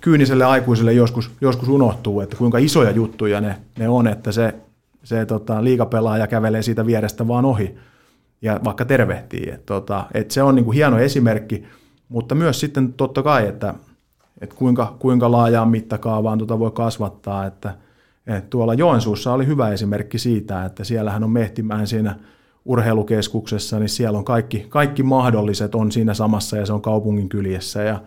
[0.00, 4.54] kyyniselle aikuiselle joskus, joskus unohtuu, että kuinka isoja juttuja ne, ne on, että se
[5.04, 7.74] se tota, liikapelaaja kävelee siitä vierestä vaan ohi
[8.42, 9.50] ja vaikka tervehtii.
[9.50, 11.64] Et, tota, et se on niinku hieno esimerkki,
[12.08, 13.74] mutta myös sitten totta kai, että
[14.40, 17.74] et kuinka, kuinka laajaan mittakaavaan tota voi kasvattaa, että
[18.26, 22.16] et tuolla Joensuussa oli hyvä esimerkki siitä, että siellähän on Mehtimään siinä
[22.64, 27.82] urheilukeskuksessa, niin siellä on kaikki, kaikki mahdolliset on siinä samassa ja se on kaupungin kyljessä
[27.82, 28.00] ja,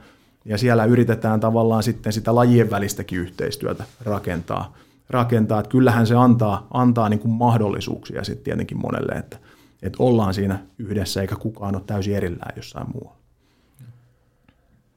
[0.45, 4.73] ja siellä yritetään tavallaan sitten sitä lajien välistäkin yhteistyötä rakentaa
[5.09, 5.59] rakentaa.
[5.59, 9.37] Että kyllähän se antaa, antaa niin kuin mahdollisuuksia sitten tietenkin monelle, että,
[9.81, 13.17] että ollaan siinä yhdessä eikä kukaan ole täysin erillään jossain muualla.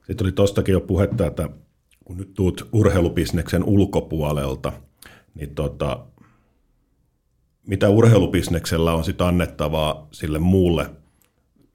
[0.07, 1.49] Sitten oli tuostakin jo puhetta, että
[2.05, 4.73] kun nyt tuut urheilubisneksen ulkopuolelta,
[5.35, 6.07] niin tota,
[7.67, 10.91] mitä urheilubisneksellä on sitten annettavaa sille muulle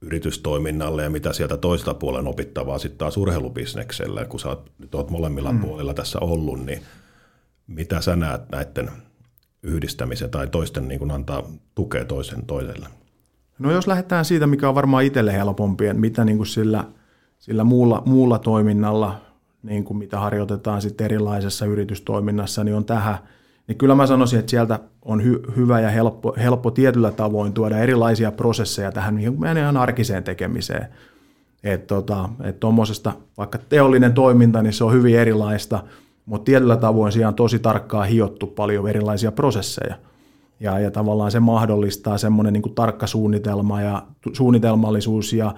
[0.01, 5.09] yritystoiminnalle ja mitä sieltä toista puolen opittavaa sitten taas urheilubisnekselle, kun sä oot, nyt oot
[5.09, 5.59] molemmilla mm.
[5.59, 6.81] puolilla tässä ollut, niin
[7.67, 8.91] mitä sä näet näiden
[9.63, 11.43] yhdistämisen tai toisten niin kuin antaa
[11.75, 12.87] tukea toisen toiselle?
[13.59, 16.83] No jos lähdetään siitä, mikä on varmaan itselle helpompi, että mitä niin kuin sillä,
[17.39, 19.21] sillä muulla, muulla toiminnalla,
[19.63, 23.17] niin kuin mitä harjoitetaan sitten erilaisessa yritystoiminnassa, niin on tähän,
[23.71, 27.77] niin kyllä mä sanoisin, että sieltä on hy, hyvä ja helppo, helppo tietyllä tavoin tuoda
[27.77, 30.87] erilaisia prosesseja tähän meidän ihan arkiseen tekemiseen.
[31.63, 32.57] Että tota, et
[33.37, 35.83] vaikka teollinen toiminta, niin se on hyvin erilaista–
[36.25, 39.95] mutta tietyllä tavoin siellä on tosi tarkkaan hiottu paljon erilaisia prosesseja.
[40.59, 44.03] Ja, ja tavallaan se mahdollistaa semmoinen niin tarkka suunnitelma ja
[44.33, 45.55] suunnitelmallisuus ja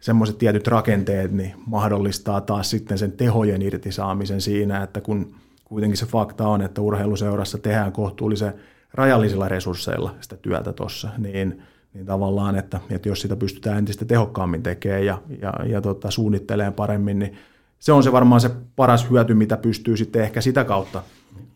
[0.00, 5.34] semmoiset tietyt rakenteet niin mahdollistaa taas sitten sen tehojen irtisaamisen siinä, että kun
[5.68, 8.54] kuitenkin se fakta on, että urheiluseurassa tehdään kohtuullisen
[8.94, 11.62] rajallisilla resursseilla sitä työtä tuossa, niin,
[11.94, 16.72] niin tavallaan, että, että jos sitä pystytään entistä tehokkaammin tekemään ja, ja, ja tota, suunnittelemaan
[16.72, 17.36] paremmin, niin
[17.78, 21.02] se on se varmaan se paras hyöty, mitä pystyy sitten ehkä sitä kautta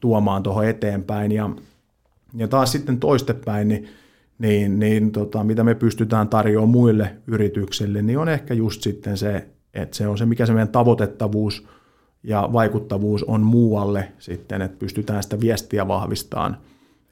[0.00, 1.32] tuomaan tuohon eteenpäin.
[1.32, 1.50] Ja,
[2.34, 3.88] ja taas sitten toistepäin, niin,
[4.38, 9.48] niin, niin tota, mitä me pystytään tarjoamaan muille yrityksille, niin on ehkä just sitten se,
[9.74, 11.66] että se on se, mikä se meidän tavoitettavuus
[12.22, 16.56] ja vaikuttavuus on muualle sitten, että pystytään sitä viestiä vahvistamaan.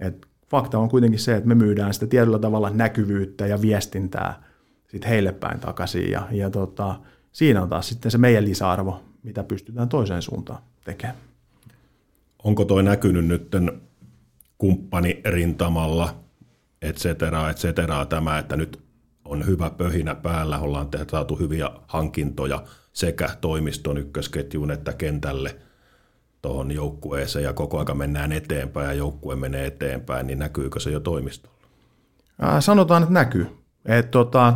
[0.00, 4.42] Et fakta on kuitenkin se, että me myydään sitä tietyllä tavalla näkyvyyttä ja viestintää
[4.88, 6.10] sitten heille päin takaisin.
[6.10, 7.00] Ja, ja tota,
[7.32, 11.16] siinä on taas sitten se meidän lisäarvo, mitä pystytään toiseen suuntaan tekemään.
[12.44, 13.52] Onko toi näkynyt nyt
[14.58, 16.14] kumppanirintamalla,
[16.82, 18.80] et cetera, et cetera, tämä, että nyt
[19.24, 22.62] on hyvä pöhinä päällä, ollaan saatu hyviä hankintoja
[22.98, 25.56] sekä toimiston ykkösketjuun että kentälle.
[26.42, 31.00] tuohon joukkueeseen ja koko aika mennään eteenpäin ja joukkue menee eteenpäin, niin näkyykö se jo
[31.00, 31.58] toimistolla?
[32.40, 33.46] Ää, sanotaan, että näkyy.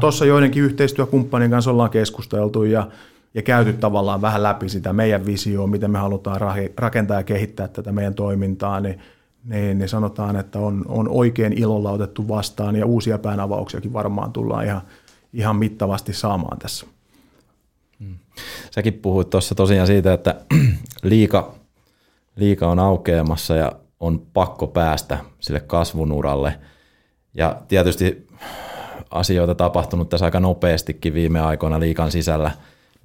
[0.01, 2.89] Tuossa tota, joidenkin yhteistyökumppanien kanssa ollaan keskusteltu ja,
[3.35, 6.41] ja käyty tavallaan vähän läpi sitä meidän visioa, miten me halutaan
[6.77, 8.99] rakentaa ja kehittää tätä meidän toimintaa, niin,
[9.45, 14.65] niin, niin sanotaan, että on, on oikein ilolla otettu vastaan ja uusia päänavauksiakin varmaan tullaan
[14.65, 14.83] ihan,
[15.33, 16.87] ihan mittavasti saamaan tässä.
[18.71, 20.35] Säkin puhuit tuossa tosiaan siitä, että
[21.03, 21.55] liika,
[22.37, 26.59] liika on aukeamassa ja on pakko päästä sille kasvunuralle.
[27.35, 28.27] Ja tietysti
[29.11, 32.51] asioita tapahtunut tässä aika nopeastikin viime aikoina liikan sisällä.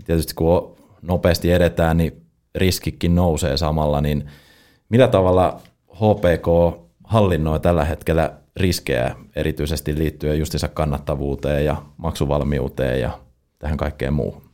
[0.05, 2.25] Tietysti kun nopeasti edetään, niin
[2.55, 4.29] riskikin nousee samalla, niin
[4.89, 5.61] millä tavalla
[5.93, 13.19] HPK hallinnoi tällä hetkellä riskejä erityisesti liittyen justiinsa kannattavuuteen ja maksuvalmiuteen ja
[13.59, 14.46] tähän kaikkeen muuhun?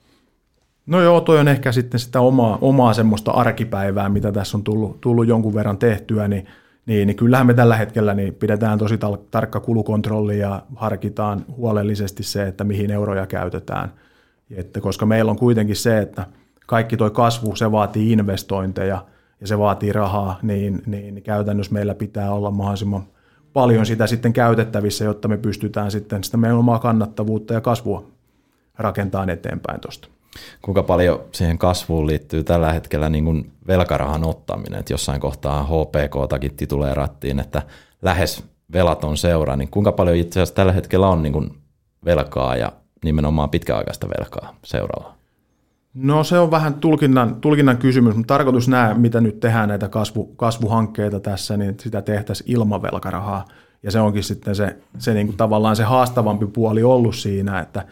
[0.85, 5.01] No joo, toi on ehkä sitten sitä omaa, omaa semmoista arkipäivää, mitä tässä on tullut,
[5.01, 6.45] tullut jonkun verran tehtyä, niin,
[6.85, 8.99] niin, niin kyllähän me tällä hetkellä niin pidetään tosi
[9.31, 13.93] tarkka kulukontrolli ja harkitaan huolellisesti se, että mihin euroja käytetään.
[14.51, 16.25] Että koska meillä on kuitenkin se, että
[16.67, 19.05] kaikki tuo kasvu, se vaatii investointeja
[19.41, 23.03] ja se vaatii rahaa, niin, niin käytännössä meillä pitää olla mahdollisimman
[23.53, 28.07] paljon sitä sitten käytettävissä, jotta me pystytään sitten sitä meidän omaa kannattavuutta ja kasvua
[28.77, 30.07] rakentamaan eteenpäin tuosta.
[30.61, 36.55] Kuinka paljon siihen kasvuun liittyy tällä hetkellä niin kuin velkarahan ottaminen, että jossain kohtaa HPK-takin
[36.55, 37.61] tituleerattiin, että
[38.01, 41.57] lähes velaton seura, niin kuinka paljon itse asiassa tällä hetkellä on niin kuin
[42.05, 42.71] velkaa ja
[43.03, 45.13] nimenomaan pitkäaikaista velkaa seuralla?
[45.93, 50.25] No se on vähän tulkinnan, tulkinnan kysymys, mutta tarkoitus nämä, mitä nyt tehdään näitä kasvu,
[50.25, 53.45] kasvuhankkeita tässä, niin sitä tehtäisiin ilman velkarahaa.
[53.83, 57.85] Ja se onkin sitten se, se niin kuin tavallaan se haastavampi puoli ollut siinä, että,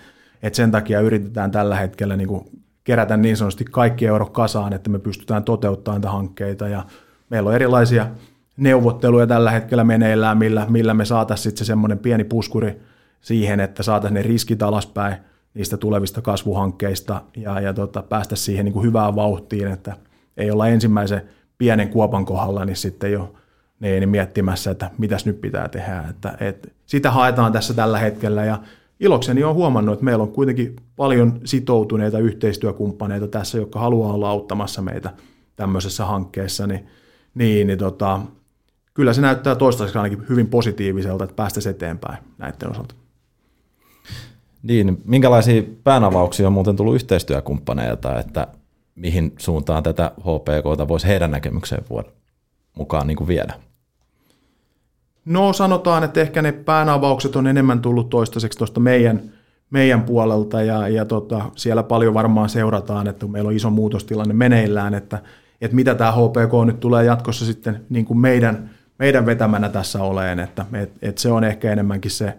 [0.44, 2.46] että sen takia yritetään tällä hetkellä niin kuin
[2.84, 6.68] kerätä niin sanotusti kaikki euro kasaan, että me pystytään toteuttamaan näitä hankkeita.
[6.68, 6.86] Ja
[7.30, 8.08] meillä on erilaisia
[8.58, 12.82] neuvotteluja tällä hetkellä meneillään, millä, millä me saataisiin sitten se semmoinen pieni puskuri
[13.22, 15.16] siihen, että saataisiin ne riskit alaspäin–
[15.54, 19.94] niistä tulevista kasvuhankkeista ja, ja tota, päästä siihen niin kuin hyvään vauhtiin, että
[20.38, 21.22] ei olla ensimmäisen
[21.58, 23.34] pienen kuopan kohdalla, niin sitten jo
[23.80, 26.06] niin miettimässä, että mitäs nyt pitää tehdä.
[26.10, 28.60] Että, et, sitä haetaan tässä tällä hetkellä ja
[29.02, 34.82] ilokseni on huomannut, että meillä on kuitenkin paljon sitoutuneita yhteistyökumppaneita tässä, jotka haluaa olla auttamassa
[34.82, 35.14] meitä
[35.56, 36.88] tämmöisessä hankkeessa, niin,
[37.36, 38.20] niin, niin tota,
[38.93, 42.95] kyllä se näyttää toistaiseksi ainakin hyvin positiiviselta, että päästäisiin eteenpäin näiden osalta.
[44.64, 48.47] Niin, minkälaisia päänavauksia on muuten tullut yhteistyökumppaneilta, että
[48.95, 51.84] mihin suuntaan tätä HPKta voisi heidän näkemykseen
[52.78, 53.71] mukaan niin kuin viedä?
[55.26, 59.22] No sanotaan, että ehkä ne päänavaukset on enemmän tullut toistaiseksi tuosta meidän,
[59.70, 64.94] meidän puolelta ja, ja tota, siellä paljon varmaan seurataan, että meillä on iso muutostilanne meneillään,
[64.94, 65.22] että,
[65.62, 68.70] että mitä tämä HPK nyt tulee jatkossa sitten niin kuin meidän,
[69.00, 72.38] meidän vetämänä tässä oleen, että et, et se on ehkä enemmänkin se,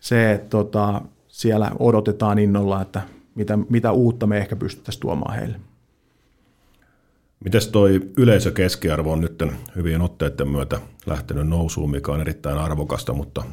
[0.00, 3.02] se että tota, siellä odotetaan innolla, että
[3.34, 5.56] mitä, mitä uutta me ehkä pystyttäisiin tuomaan heille.
[7.44, 9.42] Mites toi yleisökeskiarvo on nyt
[9.76, 13.44] hyvien otteiden myötä lähtenyt nousuun, mikä on erittäin arvokasta, mutta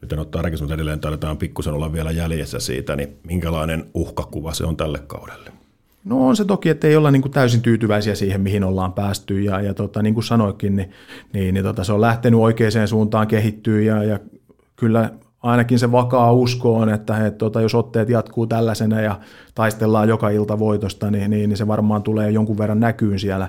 [0.00, 4.64] nyt en ole tarkistunut edelleen, taidetaan pikkusen olla vielä jäljessä siitä, niin minkälainen uhkakuva se
[4.64, 5.52] on tälle kaudelle?
[6.04, 9.40] No on se toki, että ei olla niin kuin täysin tyytyväisiä siihen, mihin ollaan päästy
[9.40, 10.90] ja, ja tota, niin kuin sanoikin, niin,
[11.32, 14.18] niin, niin tota, se on lähtenyt oikeaan suuntaan kehittyä ja, ja
[14.76, 15.10] kyllä
[15.42, 19.20] ainakin se vakaa usko on, että he, tuota, jos otteet jatkuu tällaisena ja
[19.54, 23.48] taistellaan joka ilta voitosta, niin, niin, niin se varmaan tulee jonkun verran näkyyn siellä,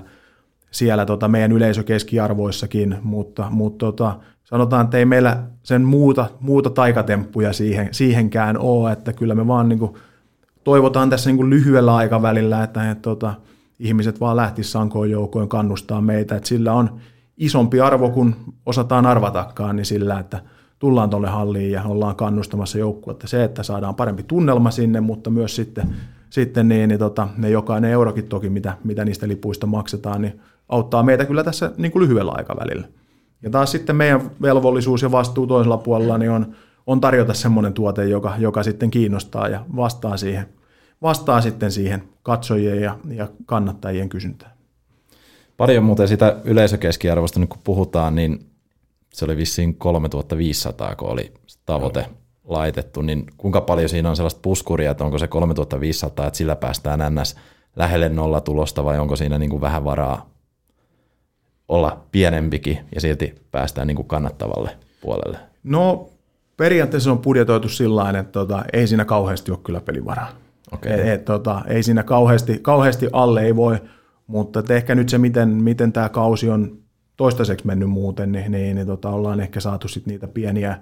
[0.70, 7.52] siellä tota meidän yleisökeskiarvoissakin, mutta, mutta tota, sanotaan, että ei meillä sen muuta, muuta taikatemppuja
[7.52, 9.94] siihen, siihenkään ole, että kyllä me vaan niin kuin,
[10.64, 13.34] toivotaan tässä niin kuin lyhyellä aikavälillä, että he, tota,
[13.78, 16.98] ihmiset vaan lähtisivät sankoon joukoin kannustaa meitä, että sillä on
[17.36, 18.36] isompi arvo kuin
[18.66, 20.40] osataan arvatakaan, niin sillä, että–
[20.82, 23.26] tullaan tuolle halliin ja ollaan kannustamassa joukkuetta.
[23.26, 25.94] Se, että saadaan parempi tunnelma sinne, mutta myös sitten,
[26.30, 31.02] sitten niin, niin tota, ne jokainen eurokin toki, mitä, mitä niistä lipuista maksetaan, niin auttaa
[31.02, 32.88] meitä kyllä tässä niin kuin lyhyellä aikavälillä.
[33.42, 36.54] Ja taas sitten meidän velvollisuus ja vastuu toisella puolella niin on,
[36.86, 40.46] on tarjota semmoinen tuote, joka, joka sitten kiinnostaa ja vastaa, siihen,
[41.02, 44.52] vastaa sitten siihen katsojien ja, ja kannattajien kysyntään.
[45.56, 48.51] Paljon muuten sitä yleisökeskiarvosta, nyt kun puhutaan, niin
[49.12, 51.32] se oli vissiin 3500, kun oli
[51.66, 52.10] tavoite Joo.
[52.44, 57.14] laitettu, niin kuinka paljon siinä on sellaista puskuria, että onko se 3500, että sillä päästään
[57.14, 57.36] ns.
[57.76, 60.30] lähelle nolla tulosta vai onko siinä niin kuin vähän varaa
[61.68, 65.38] olla pienempikin ja silti päästään niin kuin kannattavalle puolelle?
[65.64, 66.08] No
[66.56, 70.28] periaatteessa on budjetoitu sillä että tota, ei siinä kauheasti ole kyllä pelivaraa.
[70.72, 70.92] Okay.
[70.92, 73.78] Et, et, tota, ei siinä kauheasti, kauheasti alle ei voi
[74.26, 76.78] mutta ehkä nyt se, miten, miten tämä kausi on
[77.22, 80.78] toistaiseksi mennyt muuten, niin, niin, niin tota, ollaan ehkä saatu sit niitä pieniä,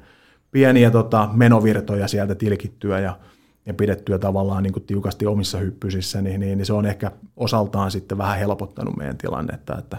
[0.50, 3.18] pieniä tota, menovirtoja sieltä tilkittyä ja,
[3.66, 7.90] ja pidettyä tavallaan niin kuin tiukasti omissa hyppysissä, niin, niin, niin se on ehkä osaltaan
[7.90, 9.96] sitten vähän helpottanut meidän tilannetta, että,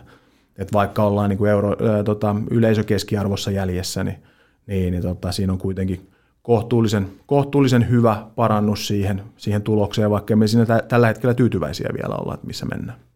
[0.57, 4.17] että vaikka ollaan niin kuin euro, ää, tota, yleisökeskiarvossa jäljessä, niin,
[4.67, 6.11] niin, niin tota, siinä on kuitenkin
[6.41, 12.15] kohtuullisen, kohtuullisen hyvä parannus siihen, siihen tulokseen, vaikka me siinä tä, tällä hetkellä tyytyväisiä vielä
[12.15, 13.10] olla, että missä mennään.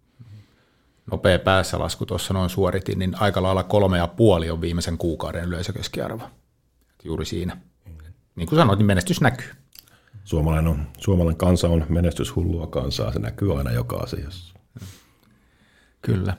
[1.12, 5.46] Nopea päässä lasku tuossa noin suoritin, niin aika lailla kolme ja puoli on viimeisen kuukauden
[5.46, 6.30] yleisökeskiarvo.
[7.04, 7.58] Juuri siinä.
[8.36, 9.50] Niin kuin sanoit, niin menestys näkyy.
[10.24, 14.56] Suomalainen, on, suomalainen kansa on menestyshullua kansaa, se näkyy aina joka asiassa.
[16.02, 16.38] Kyllä.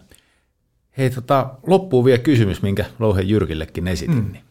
[0.98, 4.24] Hei, tota, loppuu vielä kysymys, minkä Louhen Jyrkillekin esitin.
[4.24, 4.32] Mm.
[4.32, 4.44] Niin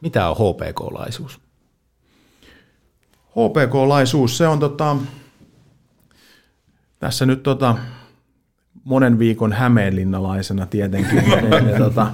[0.00, 1.40] mitä on HPK-laisuus?
[3.30, 4.96] HPK-laisuus, se on tota,
[6.98, 7.76] tässä nyt tota,
[8.86, 12.06] monen viikon hämeenlinnalaisena tietenkin, niin, niin, tota,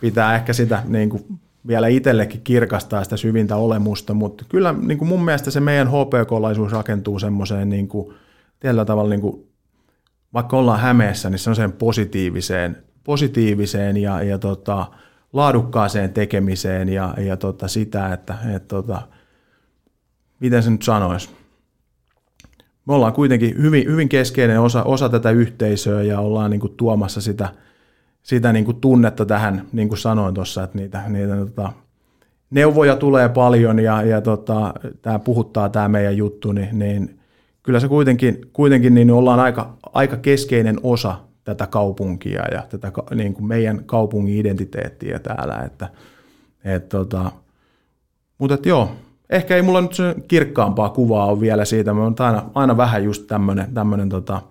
[0.00, 1.24] pitää ehkä sitä niin kuin,
[1.66, 6.72] vielä itsellekin kirkastaa sitä syvintä olemusta, mutta kyllä niin kuin mun mielestä se meidän HPK-laisuus
[6.72, 8.14] rakentuu semmoiseen niin kuin,
[8.60, 9.46] tietyllä tavalla, niin kuin,
[10.34, 14.86] vaikka ollaan Hämeessä, niin semmoiseen positiiviseen, positiiviseen ja, ja tota,
[15.32, 19.02] laadukkaaseen tekemiseen ja, ja tota sitä, että et tota,
[20.40, 21.30] miten se nyt sanoisi,
[22.88, 27.20] me ollaan kuitenkin hyvin, hyvin keskeinen osa, osa tätä yhteisöä ja ollaan niin kuin tuomassa
[27.20, 27.48] sitä,
[28.22, 31.72] sitä niin kuin tunnetta tähän, niin kuin sanoin tuossa, että niitä, niitä tota,
[32.50, 37.18] neuvoja tulee paljon ja, ja tota, tämä puhuttaa tämä meidän juttu, niin, niin
[37.62, 43.34] kyllä se kuitenkin, kuitenkin niin ollaan aika, aika keskeinen osa tätä kaupunkia ja tätä niin
[43.34, 45.62] kuin meidän kaupungin identiteettiä täällä.
[45.66, 45.88] Että,
[46.64, 47.32] et, tota,
[48.38, 48.90] mutta et joo,
[49.30, 51.94] ehkä ei mulla nyt se kirkkaampaa kuvaa ole vielä siitä.
[51.94, 54.42] Mä oon aina, aina vähän just tämmöinen, tämmöinen tota,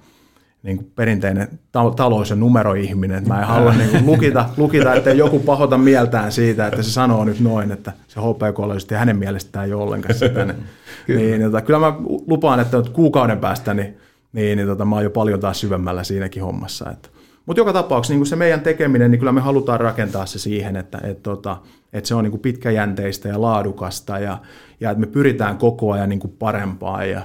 [0.64, 3.28] niin kuin perinteinen talous- ja numeroihminen.
[3.28, 7.26] Mä en halua niin kuin lukita, lukita, että joku pahota mieltään siitä, että se sanoo
[7.26, 10.46] nyt noin, että se HPK olisi hänen mielestään ei ole ollenkaan sitä.
[10.46, 10.58] Niin,
[11.06, 11.22] kyllä.
[11.22, 11.94] Niin, tota, kyllä mä
[12.28, 13.98] lupaan, että kuukauden päästä niin,
[14.34, 16.90] niin, niin tota, mä oon jo paljon taas syvemmällä siinäkin hommassa.
[16.92, 17.10] Että.
[17.48, 20.76] Mutta joka tapauksessa niin kuin se meidän tekeminen, niin kyllä me halutaan rakentaa se siihen,
[20.76, 21.58] että, että, tota,
[21.94, 24.38] että se on niin kuin pitkäjänteistä ja laadukasta ja,
[24.80, 27.22] ja että me pyritään koko ajan niin kuin parempaan ja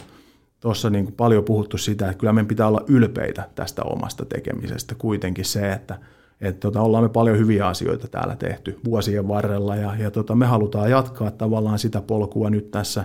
[0.61, 4.95] tuossa niin kuin paljon puhuttu sitä, että kyllä meidän pitää olla ylpeitä tästä omasta tekemisestä
[4.99, 5.99] kuitenkin se, että,
[6.41, 10.47] että tota, ollaan me paljon hyviä asioita täällä tehty vuosien varrella ja, ja tota, me
[10.47, 13.05] halutaan jatkaa tavallaan sitä polkua nyt tässä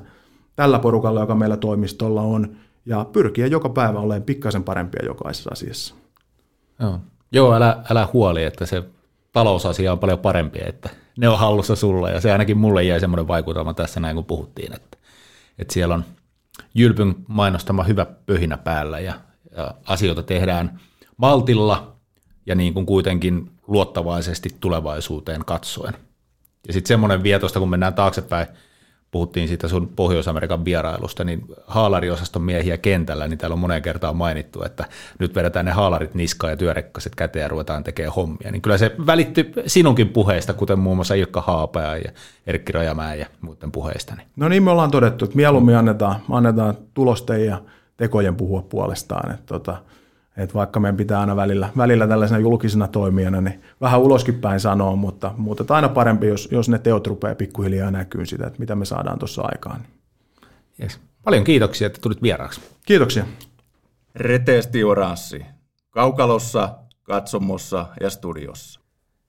[0.55, 2.55] tällä porukalla, joka meillä toimistolla on
[2.86, 6.07] ja pyrkiä joka päivä olemaan pikkasen parempia jokaisessa asiassa.
[6.80, 6.99] Joo,
[7.32, 8.84] Joo älä, älä huoli, että se
[9.32, 13.28] talousasia on paljon parempi, että ne on hallussa sulla ja se ainakin mulle jäi semmoinen
[13.28, 14.97] vaikutelma tässä näin kun puhuttiin, että,
[15.59, 16.05] että siellä on
[16.73, 19.13] Jylpyn mainostama hyvä pöhinä päällä ja,
[19.57, 20.80] ja asioita tehdään
[21.17, 21.95] maltilla
[22.45, 25.93] ja niin kuin kuitenkin luottavaisesti tulevaisuuteen katsoen.
[26.67, 28.47] Ja sitten semmoinen vietosta, kun mennään taaksepäin–
[29.12, 34.64] puhuttiin siitä sun Pohjois-Amerikan vierailusta, niin haalariosaston miehiä kentällä, niin täällä on moneen kertaan mainittu,
[34.64, 34.86] että
[35.20, 38.51] nyt vedetään ne haalarit niskaan ja työrekkaset käteen ja ruvetaan tekemään hommia.
[38.51, 42.12] Niin kyllä se välittyi sinunkin puheista, kuten muun muassa Ilkka Haapea ja
[42.47, 44.16] Erkki Rajamäen ja muiden puheista.
[44.16, 44.28] Niin.
[44.36, 47.62] No niin, me ollaan todettu, että mieluummin annetaan, annetaan tulosten ja
[47.97, 49.32] tekojen puhua puolestaan.
[49.32, 49.78] Että tota,
[50.38, 54.96] että vaikka meidän pitää aina välillä, välillä tällaisena julkisena toimijana, niin vähän uloskin päin sanoa,
[54.96, 58.86] mutta, mutta aina parempi, jos, jos ne teot rupeaa pikkuhiljaa näkyy sitä, että mitä me
[58.86, 59.82] saadaan tuossa aikaan.
[60.82, 61.00] Yes.
[61.24, 62.62] Paljon kiitoksia, että tulit vieraaksi.
[62.86, 63.26] Kiitoksia.
[64.16, 65.46] Reteesti oranssi.
[65.90, 66.70] Kaukalossa,
[67.04, 68.80] katsomossa ja studiossa.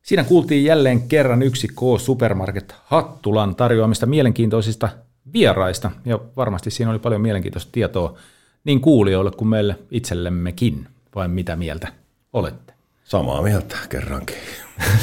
[0.03, 4.89] Siinä kuultiin jälleen kerran yksi K Supermarket Hattulan tarjoamista mielenkiintoisista
[5.33, 8.19] vieraista, ja varmasti siinä oli paljon mielenkiintoista tietoa
[8.65, 11.93] niin kuulijoille kuin meille itsellemmekin vai mitä mieltä
[12.33, 12.75] olette?
[13.05, 14.37] Samaa mieltä kerrankin.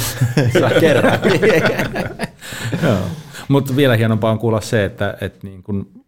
[0.80, 1.18] kerran.
[3.48, 6.04] Mutta vielä hienompaa on kuulla se, että, että niin kun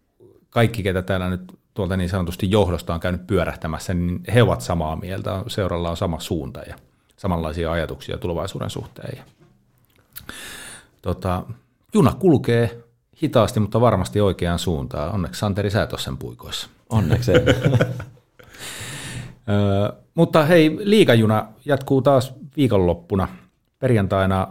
[0.49, 4.95] kaikki, ketä täällä nyt tuolta niin sanotusti johdosta on käynyt pyörähtämässä, niin he ovat samaa
[4.95, 5.43] mieltä.
[5.47, 6.75] Seuralla on sama suunta ja
[7.17, 9.17] samanlaisia ajatuksia tulevaisuuden suhteen.
[9.17, 9.23] Ja,
[11.01, 11.43] tota,
[11.93, 12.83] juna kulkee
[13.23, 15.13] hitaasti, mutta varmasti oikeaan suuntaan.
[15.13, 16.69] Onneksi Santeri sä sen puikoissa.
[16.89, 17.31] Onneksi
[20.15, 23.27] mutta hei, liikajuna jatkuu taas viikonloppuna.
[23.79, 24.47] Perjantaina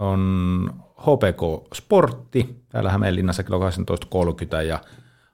[0.00, 0.70] on
[1.00, 4.78] HPK Sportti, täällä Hämeenlinnassa kello 18.30 ja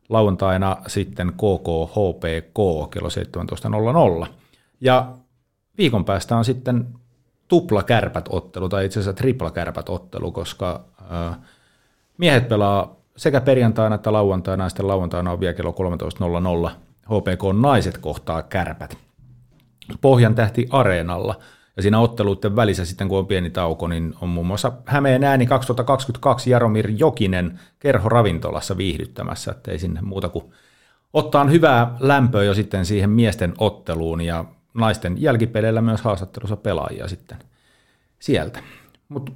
[0.09, 3.09] lauantaina sitten KK HPK kello
[4.23, 4.27] 17.00.
[4.81, 5.13] Ja
[5.79, 6.87] viikon päästä on sitten
[7.49, 10.85] tuplakärpät ottelu, tai itse asiassa triplakärpät ottelu, koska
[12.19, 15.75] miehet pelaa sekä perjantaina että lauantaina, ja sitten lauantaina on vielä kello
[16.69, 18.99] 13.00 HPK naiset kohtaa kärpät.
[20.01, 21.35] Pohjan tähti Areenalla.
[21.77, 25.47] Ja siinä otteluiden välissä sitten, kun on pieni tauko, niin on muun muassa Hämeen ääni
[25.47, 30.45] 2022 Jaromir Jokinen kerho ravintolassa viihdyttämässä, että ei sinne muuta kuin
[31.13, 34.45] ottaa hyvää lämpöä jo sitten siihen miesten otteluun ja
[34.75, 37.39] naisten jälkipeleillä myös haastattelussa pelaajia sitten
[38.19, 38.63] sieltä.
[39.09, 39.33] Mutta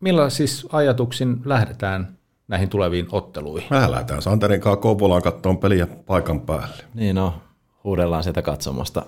[0.00, 2.18] millä siis ajatuksin lähdetään
[2.48, 3.68] näihin tuleviin otteluihin?
[3.70, 6.84] Me lähdetään Santerin kanssa Kouvolaan katsomaan peliä paikan päälle.
[6.94, 7.34] Niin no,
[7.84, 9.06] huudellaan sitä katsomasta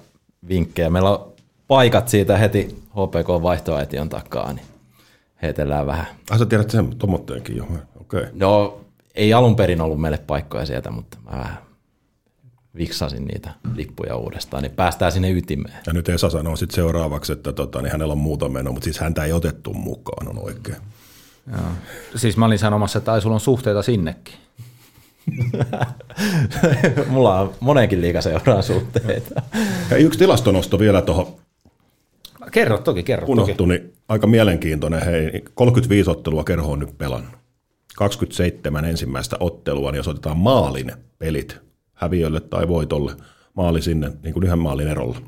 [0.49, 0.91] vinkkejä.
[0.91, 1.32] Meillä on
[1.68, 4.66] paikat siitä heti HPK-vaihtoaition takaa, niin
[5.43, 6.07] heitellään vähän.
[6.30, 7.64] Ah, sä tiedät sen tomotteenkin jo.
[7.64, 7.80] Okei.
[8.01, 8.26] Okay.
[8.35, 8.80] No,
[9.14, 11.59] ei alun perin ollut meille paikkoja sieltä, mutta mä vähän
[12.76, 15.78] viksasin niitä lippuja uudestaan, niin päästään sinne ytimeen.
[15.87, 18.99] Ja nyt Esa sanoo sitten seuraavaksi, että tota, niin hänellä on muuta meno, mutta siis
[18.99, 20.76] häntä ei otettu mukaan, on oikein.
[21.53, 21.61] Joo.
[22.16, 24.34] Siis mä olin sanomassa, että ai sulla on suhteita sinnekin.
[27.09, 29.42] Mulla on monenkin liikaseuraan suhteita.
[29.90, 31.26] Ja yksi tilastonosto vielä tuohon
[32.51, 33.32] Kerro toki, kerro toki.
[33.32, 35.03] unohtui, niin aika mielenkiintoinen.
[35.05, 37.30] Hei, 35 ottelua kerho on nyt pelannut.
[37.97, 41.57] 27 ensimmäistä ottelua, niin jos otetaan maalin pelit
[41.95, 43.12] häviölle tai voitolle,
[43.55, 45.18] maali sinne niin kuin yhden maalin erolla,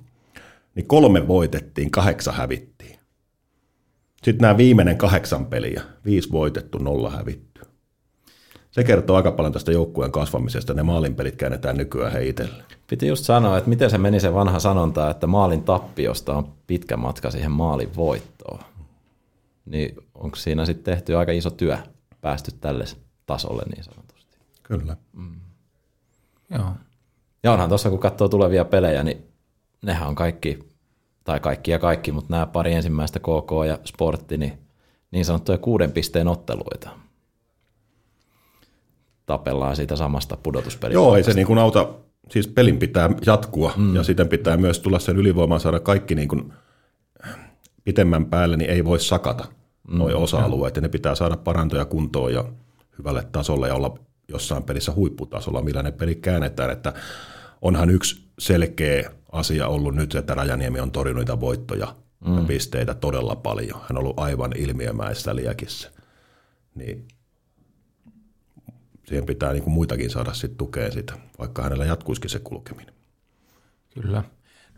[0.74, 2.75] niin kolme voitettiin, kahdeksan hävittiin.
[4.22, 7.60] Sitten nämä viimeinen kahdeksan peliä, viisi voitettu, nolla hävitty.
[8.70, 10.74] Se kertoo aika paljon tästä joukkueen kasvamisesta.
[10.74, 12.64] Ne maalinpelit käännetään nykyään he itselle.
[12.86, 16.96] Piti just sanoa, että miten se meni se vanha sanonta, että maalin tappiosta on pitkä
[16.96, 18.60] matka siihen maalin voittoon.
[19.66, 21.78] Niin onko siinä sitten tehty aika iso työ
[22.20, 22.84] päästy tälle
[23.26, 24.38] tasolle niin sanotusti?
[24.62, 24.96] Kyllä.
[26.50, 26.70] Joo.
[27.42, 29.24] Ja onhan tuossa, kun katsoo tulevia pelejä, niin
[29.82, 30.58] nehän on kaikki,
[31.26, 34.66] tai kaikki ja kaikki, mutta nämä pari ensimmäistä KK ja Sportti, niin
[35.10, 36.90] niin sanottuja kuuden pisteen otteluita.
[39.26, 40.98] Tapellaan siitä samasta pudotuspelistä.
[40.98, 41.88] Joo, ei se niin kuin auta,
[42.30, 43.96] siis pelin pitää jatkua mm.
[43.96, 46.52] ja sitten pitää myös tulla sen ylivoimaan saada kaikki niin kuin
[47.84, 49.44] pitemmän päälle, niin ei voi sakata
[49.88, 49.98] mm.
[49.98, 52.44] noin osa-alueet ja ne pitää saada parantoja kuntoon ja
[52.98, 53.98] hyvälle tasolle ja olla
[54.28, 56.92] jossain pelissä huipputasolla, millä ne pelit käännetään, että
[57.62, 61.94] onhan yksi selkeä asia ollut nyt, että Rajaniemi on torjunut niitä voittoja
[62.26, 62.36] mm.
[62.36, 63.80] ja pisteitä todella paljon.
[63.80, 65.90] Hän on ollut aivan ilmiömäisessä liekissä.
[66.74, 67.08] Niin
[69.04, 72.94] siihen pitää niin kuin muitakin saada sit tukea sitä, vaikka hänellä jatkuisikin se kulkeminen.
[73.94, 74.18] Kyllä.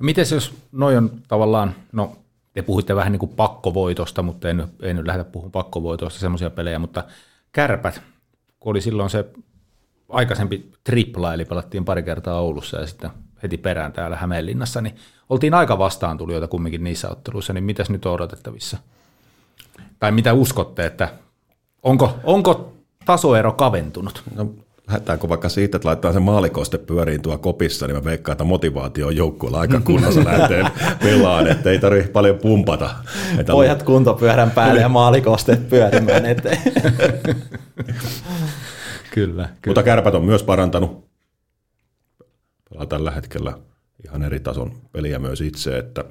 [0.01, 2.17] No miten jos noi on tavallaan, no
[2.55, 6.79] te puhuitte vähän niin kuin pakkovoitosta, mutta nyt, ei nyt lähdetä puhumaan pakkovoitosta, semmoisia pelejä,
[6.79, 7.05] mutta
[7.53, 8.03] kärpät,
[8.61, 9.25] kun oli silloin se
[10.09, 13.11] aikaisempi tripla, eli pelattiin pari kertaa Oulussa ja sitten
[13.43, 14.95] heti perään täällä Hämeenlinnassa, niin
[15.29, 18.79] oltiin aika vastaantulijoita kumminkin niissä otteluissa, niin mitäs nyt on odotettavissa?
[19.99, 21.09] Tai mitä uskotte, että
[21.83, 22.73] onko, onko
[23.07, 24.23] tasoero kaventunut?
[24.35, 24.51] No,
[24.89, 29.07] lähdetäänkö vaikka siitä, että laittaa se maalikoste pyöriin tuo kopissa, niin mä veikkaan, että motivaatio
[29.07, 30.67] on joukkueella aika kunnossa lähteen
[31.03, 32.91] pelaan, että ei tarvitse paljon pumpata.
[33.39, 36.59] Että Pojat kuntopyörän päälle ja maalikosteet pyörimään eteen.
[39.15, 39.55] Kyllä, kyllä.
[39.67, 41.09] Mutta kärpät on myös parantanut.
[42.71, 43.59] Pelaa tällä hetkellä
[44.05, 46.05] ihan eri tason peliä myös itse, että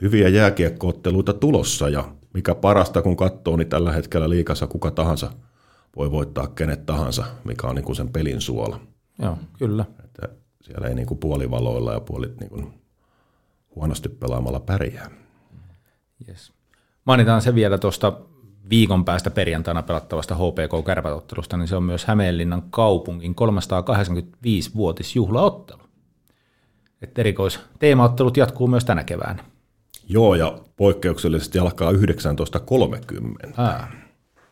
[0.00, 5.30] hyviä jääkiekkootteluita tulossa ja mikä parasta kun katsoo, niin tällä hetkellä liikassa kuka tahansa
[5.96, 8.80] voi voittaa kenet tahansa, mikä on niin kuin sen pelin suola.
[9.22, 9.84] Joo, kyllä.
[10.04, 10.28] Että
[10.60, 12.74] siellä ei niin kuin puolivaloilla ja puoli niin kuin
[13.76, 15.10] huonosti pelaamalla pärjää.
[16.28, 16.52] Yes.
[17.04, 18.20] Mainitaan se vielä tuosta
[18.70, 25.80] viikon päästä perjantaina pelattavasta HPK kärpätottelusta, niin se on myös Hämeenlinnan kaupungin 385-vuotisjuhlaottelu.
[27.02, 29.44] Että erikois teemaottelut jatkuu myös tänä keväänä.
[30.08, 31.98] Joo, ja poikkeuksellisesti alkaa 19.30.
[33.56, 33.92] Ää.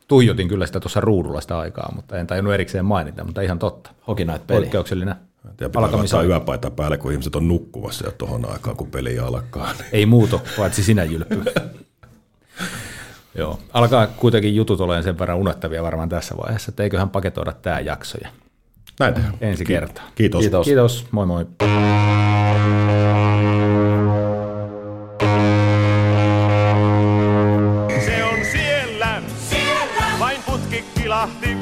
[0.09, 3.91] Tuijotin kyllä sitä tuossa ruudulla sitä aikaa, mutta en tajunnut erikseen mainita, mutta ihan totta.
[4.09, 4.61] Night peli.
[4.61, 5.15] Poikkeuksellinen
[5.61, 9.73] Ja pitää laittaa yöpaita päälle, kun ihmiset on nukkumassa jo tuohon aikaan, kun peli alkaa.
[9.73, 9.85] Niin.
[9.93, 11.45] Ei muuto, paitsi sinä jylppy.
[13.35, 17.81] Joo, alkaa kuitenkin jutut olemaan sen verran unohtavia varmaan tässä vaiheessa, että eiköhän paketoida tämä
[17.81, 18.29] jakso ja
[19.01, 20.05] Näin ensi Ki- kertaa.
[20.15, 20.41] Kiitos.
[20.41, 20.67] Kiitos.
[20.67, 21.47] Kiitos, moi moi.
[28.05, 30.19] Se on siellä, siellä.
[30.21, 31.57] vain putki kilahti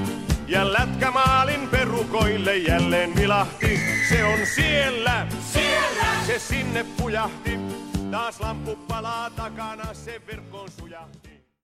[0.48, 3.80] ja lätkämaalin perukoille jälleen vilahti.
[4.08, 6.06] Se on siellä, siellä.
[6.26, 7.58] se sinne pujahti.
[8.10, 11.25] Taas lamppu palaa takana, se verkkoon sujahti.